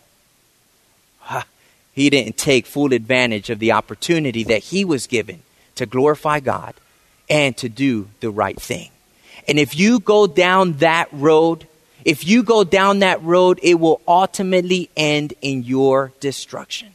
He 1.93 2.09
didn't 2.09 2.37
take 2.37 2.65
full 2.65 2.93
advantage 2.93 3.49
of 3.49 3.59
the 3.59 3.71
opportunity 3.71 4.43
that 4.45 4.63
he 4.63 4.83
was 4.83 5.07
given 5.07 5.43
to 5.75 5.85
glorify 5.85 6.39
God 6.39 6.73
and 7.29 7.55
to 7.57 7.69
do 7.69 8.09
the 8.19 8.29
right 8.29 8.59
thing. 8.59 8.89
And 9.47 9.59
if 9.59 9.77
you 9.77 9.99
go 9.99 10.27
down 10.27 10.73
that 10.73 11.09
road, 11.11 11.67
if 12.05 12.27
you 12.27 12.43
go 12.43 12.63
down 12.63 12.99
that 12.99 13.23
road, 13.23 13.59
it 13.61 13.75
will 13.75 14.01
ultimately 14.07 14.89
end 14.95 15.33
in 15.41 15.63
your 15.63 16.11
destruction. 16.19 16.89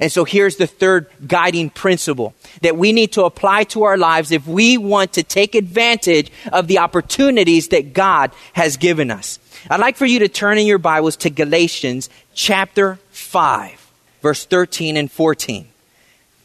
And 0.00 0.10
so 0.10 0.24
here's 0.24 0.56
the 0.56 0.66
third 0.66 1.08
guiding 1.26 1.68
principle 1.68 2.34
that 2.62 2.76
we 2.76 2.92
need 2.92 3.12
to 3.12 3.24
apply 3.24 3.64
to 3.64 3.82
our 3.82 3.98
lives 3.98 4.32
if 4.32 4.46
we 4.46 4.78
want 4.78 5.12
to 5.14 5.22
take 5.22 5.54
advantage 5.54 6.32
of 6.52 6.68
the 6.68 6.78
opportunities 6.78 7.68
that 7.68 7.92
God 7.92 8.32
has 8.54 8.78
given 8.78 9.10
us. 9.10 9.38
I'd 9.68 9.78
like 9.78 9.96
for 9.96 10.06
you 10.06 10.20
to 10.20 10.28
turn 10.28 10.56
in 10.56 10.66
your 10.66 10.78
Bibles 10.78 11.16
to 11.16 11.30
Galatians 11.30 12.08
chapter 12.32 12.98
5, 13.10 13.92
verse 14.22 14.46
13 14.46 14.96
and 14.96 15.12
14. 15.12 15.68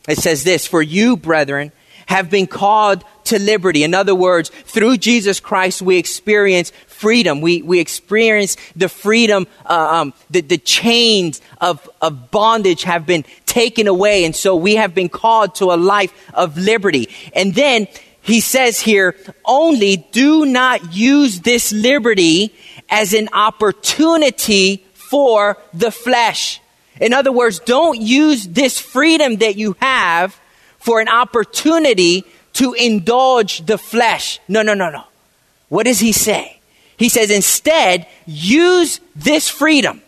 It 0.10 0.18
says 0.18 0.44
this, 0.44 0.68
For 0.68 0.82
you, 0.82 1.16
brethren, 1.16 1.72
have 2.06 2.30
been 2.30 2.48
called 2.48 3.04
to 3.26 3.40
liberty. 3.40 3.84
In 3.84 3.94
other 3.94 4.16
words, 4.16 4.50
through 4.50 4.98
Jesus 4.98 5.40
Christ, 5.40 5.82
we 5.82 5.98
experience 5.98 6.72
freedom. 6.88 7.42
We, 7.42 7.62
we 7.62 7.80
experience 7.80 8.58
the 8.76 8.88
freedom, 8.88 9.48
uh, 9.66 10.02
um, 10.02 10.14
the, 10.30 10.42
the 10.42 10.58
chains 10.58 11.42
of, 11.60 11.90
of 12.02 12.32
bondage 12.32 12.84
have 12.84 13.06
been 13.06 13.26
taken 13.46 13.88
away. 13.88 14.26
And 14.26 14.36
so 14.36 14.56
we 14.56 14.76
have 14.76 14.94
been 14.94 15.10
called 15.10 15.56
to 15.56 15.66
a 15.66 15.78
life 15.78 16.14
of 16.34 16.58
liberty. 16.58 17.10
And 17.34 17.54
then 17.56 17.88
he 18.22 18.40
says 18.40 18.80
here, 18.80 19.16
only 19.44 19.98
do 19.98 20.46
not 20.46 20.94
use 20.94 21.42
this 21.42 21.72
liberty 21.72 22.54
as 22.90 23.14
an 23.14 23.30
opportunity 23.34 24.86
for 24.94 25.58
the 25.74 25.92
flesh. 25.92 26.60
In 27.00 27.14
other 27.14 27.32
words, 27.32 27.60
don't 27.60 28.00
use 28.00 28.48
this 28.48 28.80
freedom 28.80 29.38
that 29.38 29.58
you 29.58 29.76
have 29.80 30.40
for 30.86 31.02
an 31.02 31.08
opportunity 31.08 32.24
to 32.54 32.74
indulge 32.74 33.66
the 33.66 33.78
flesh. 33.78 34.40
No, 34.48 34.62
no, 34.62 34.76
no, 34.76 34.92
no. 34.92 35.04
What 35.68 35.86
does 35.86 36.00
he 36.00 36.12
say? 36.12 36.60
He 36.96 37.10
says, 37.10 37.32
instead, 37.32 38.08
use 38.28 39.00
this 39.16 39.50
freedom. 39.50 40.04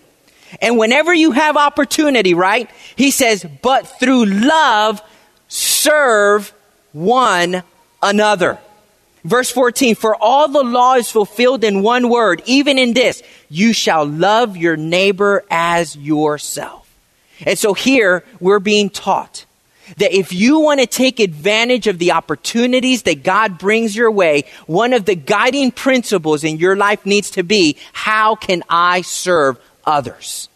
And 0.61 0.77
whenever 0.77 1.13
you 1.13 1.31
have 1.31 1.57
opportunity, 1.57 2.35
right? 2.35 2.69
He 2.95 3.09
says, 3.09 3.43
but 3.63 3.87
through 3.99 4.25
love, 4.25 5.01
serve 5.47 6.53
one 6.93 7.63
another. 8.03 8.59
Verse 9.23 9.49
14, 9.49 9.95
for 9.95 10.15
all 10.15 10.47
the 10.47 10.63
law 10.63 10.93
is 10.93 11.09
fulfilled 11.09 11.63
in 11.63 11.81
one 11.81 12.07
word, 12.07 12.43
even 12.45 12.77
in 12.77 12.93
this, 12.93 13.23
you 13.49 13.73
shall 13.73 14.05
love 14.05 14.55
your 14.55 14.77
neighbor 14.77 15.43
as 15.49 15.97
yourself. 15.97 16.87
And 17.47 17.57
so 17.57 17.73
here 17.73 18.23
we're 18.39 18.59
being 18.59 18.91
taught 18.91 19.46
that 19.97 20.13
if 20.13 20.34
you 20.34 20.60
want 20.60 20.80
to 20.80 20.88
take 20.88 21.19
advantage 21.19 21.88
of 21.88 21.97
the 21.97 22.12
opportunities 22.12 23.04
that 23.04 23.23
God 23.23 23.58
brings 23.58 23.95
your 23.95 24.12
way, 24.12 24.43
one 24.65 24.93
of 24.93 25.06
the 25.06 25.15
guiding 25.15 25.71
principles 25.71 26.43
in 26.43 26.58
your 26.58 26.76
life 26.76 27.06
needs 27.06 27.32
to 27.32 27.43
be, 27.43 27.78
how 27.93 28.36
can 28.36 28.63
I 28.69 29.02
serve 29.02 29.58
others? 29.86 30.50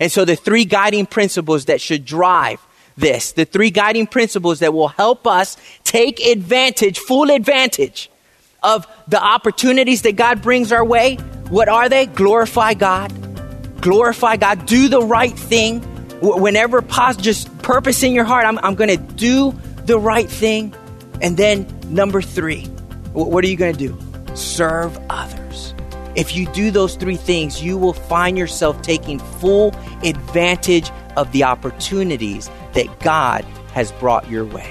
And 0.00 0.10
so 0.10 0.24
the 0.24 0.36
three 0.36 0.64
guiding 0.64 1.06
principles 1.06 1.66
that 1.66 1.80
should 1.80 2.04
drive 2.04 2.60
this, 2.96 3.32
the 3.32 3.44
three 3.44 3.70
guiding 3.70 4.06
principles 4.06 4.60
that 4.60 4.74
will 4.74 4.88
help 4.88 5.26
us 5.26 5.56
take 5.84 6.20
advantage, 6.20 6.98
full 6.98 7.30
advantage 7.30 8.10
of 8.62 8.86
the 9.06 9.22
opportunities 9.22 10.02
that 10.02 10.16
God 10.16 10.42
brings 10.42 10.72
our 10.72 10.84
way. 10.84 11.16
What 11.48 11.68
are 11.68 11.88
they? 11.88 12.06
Glorify 12.06 12.74
God. 12.74 13.12
Glorify 13.80 14.36
God. 14.36 14.66
Do 14.66 14.88
the 14.88 15.00
right 15.00 15.36
thing. 15.38 15.80
Whenever 16.20 16.82
possible, 16.82 17.22
just 17.22 17.56
purpose 17.58 18.02
in 18.02 18.12
your 18.12 18.24
heart. 18.24 18.44
I'm, 18.44 18.58
I'm 18.58 18.74
going 18.74 18.90
to 18.90 19.14
do 19.14 19.52
the 19.84 19.98
right 19.98 20.28
thing. 20.28 20.74
And 21.20 21.36
then 21.36 21.66
number 21.88 22.22
three, 22.22 22.64
what 23.12 23.44
are 23.44 23.48
you 23.48 23.56
going 23.56 23.74
to 23.74 23.78
do? 23.78 24.36
Serve 24.36 24.98
others. 25.10 25.74
If 26.14 26.34
you 26.34 26.46
do 26.52 26.70
those 26.70 26.96
three 26.96 27.16
things, 27.16 27.62
you 27.62 27.78
will 27.78 27.92
find 27.92 28.36
yourself 28.36 28.82
taking 28.82 29.18
full 29.18 29.74
advantage 30.02 30.90
of 31.16 31.30
the 31.32 31.44
opportunities 31.44 32.50
that 32.74 33.00
God 33.00 33.44
has 33.72 33.92
brought 33.92 34.28
your 34.28 34.44
way. 34.44 34.68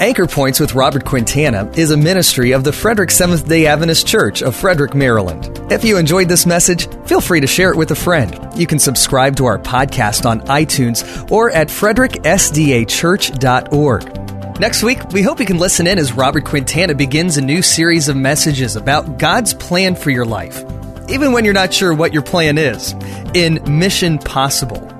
Anchor 0.00 0.26
Points 0.26 0.58
with 0.58 0.74
Robert 0.74 1.04
Quintana 1.04 1.70
is 1.76 1.92
a 1.92 1.96
ministry 1.96 2.50
of 2.50 2.64
the 2.64 2.72
Frederick 2.72 3.12
Seventh 3.12 3.48
day 3.48 3.66
Adventist 3.66 4.08
Church 4.08 4.42
of 4.42 4.56
Frederick, 4.56 4.92
Maryland. 4.92 5.56
If 5.70 5.84
you 5.84 5.98
enjoyed 5.98 6.28
this 6.28 6.46
message, 6.46 6.88
feel 7.06 7.20
free 7.20 7.40
to 7.40 7.46
share 7.46 7.70
it 7.70 7.76
with 7.76 7.92
a 7.92 7.94
friend. 7.94 8.36
You 8.56 8.66
can 8.66 8.80
subscribe 8.80 9.36
to 9.36 9.44
our 9.44 9.58
podcast 9.58 10.26
on 10.26 10.40
iTunes 10.42 11.30
or 11.30 11.52
at 11.52 11.68
fredericksdachurch.org. 11.68 14.60
Next 14.60 14.82
week, 14.82 15.08
we 15.10 15.22
hope 15.22 15.38
you 15.38 15.46
can 15.46 15.58
listen 15.58 15.86
in 15.86 15.98
as 15.98 16.12
Robert 16.12 16.44
Quintana 16.44 16.96
begins 16.96 17.36
a 17.36 17.42
new 17.42 17.62
series 17.62 18.08
of 18.08 18.16
messages 18.16 18.74
about 18.74 19.18
God's 19.18 19.54
plan 19.54 19.94
for 19.94 20.10
your 20.10 20.26
life, 20.26 20.64
even 21.08 21.30
when 21.30 21.44
you're 21.44 21.54
not 21.54 21.72
sure 21.72 21.94
what 21.94 22.12
your 22.12 22.22
plan 22.22 22.58
is, 22.58 22.96
in 23.32 23.60
Mission 23.68 24.18
Possible. 24.18 24.90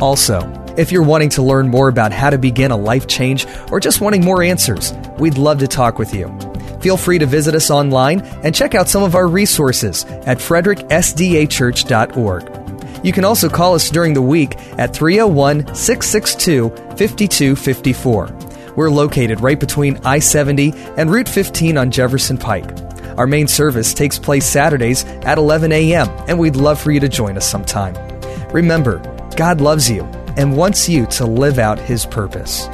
Also, 0.00 0.40
if 0.80 0.90
you're 0.90 1.02
wanting 1.02 1.28
to 1.28 1.42
learn 1.42 1.68
more 1.68 1.88
about 1.88 2.10
how 2.10 2.30
to 2.30 2.38
begin 2.38 2.70
a 2.70 2.76
life 2.76 3.06
change 3.06 3.46
or 3.70 3.80
just 3.80 4.00
wanting 4.00 4.24
more 4.24 4.42
answers, 4.42 4.94
we'd 5.18 5.36
love 5.36 5.58
to 5.58 5.68
talk 5.68 5.98
with 5.98 6.14
you. 6.14 6.34
Feel 6.80 6.96
free 6.96 7.18
to 7.18 7.26
visit 7.26 7.54
us 7.54 7.70
online 7.70 8.22
and 8.42 8.54
check 8.54 8.74
out 8.74 8.88
some 8.88 9.02
of 9.02 9.14
our 9.14 9.28
resources 9.28 10.04
at 10.04 10.38
fredericksdachurch.org. 10.38 13.04
You 13.04 13.12
can 13.12 13.26
also 13.26 13.50
call 13.50 13.74
us 13.74 13.90
during 13.90 14.14
the 14.14 14.22
week 14.22 14.56
at 14.78 14.94
301 14.94 15.74
662 15.74 16.70
5254. 16.70 18.38
We're 18.74 18.90
located 18.90 19.42
right 19.42 19.60
between 19.60 20.00
I 20.04 20.18
70 20.18 20.72
and 20.96 21.10
Route 21.10 21.28
15 21.28 21.76
on 21.76 21.90
Jefferson 21.90 22.38
Pike. 22.38 22.72
Our 23.18 23.26
main 23.26 23.48
service 23.48 23.92
takes 23.92 24.18
place 24.18 24.46
Saturdays 24.46 25.04
at 25.04 25.36
11 25.36 25.72
a.m., 25.72 26.08
and 26.26 26.38
we'd 26.38 26.56
love 26.56 26.80
for 26.80 26.90
you 26.90 27.00
to 27.00 27.08
join 27.08 27.36
us 27.36 27.46
sometime. 27.46 27.94
Remember, 28.50 29.02
God 29.36 29.60
loves 29.60 29.90
you 29.90 30.08
and 30.40 30.56
wants 30.56 30.88
you 30.88 31.04
to 31.04 31.26
live 31.26 31.58
out 31.58 31.78
His 31.78 32.06
purpose. 32.06 32.66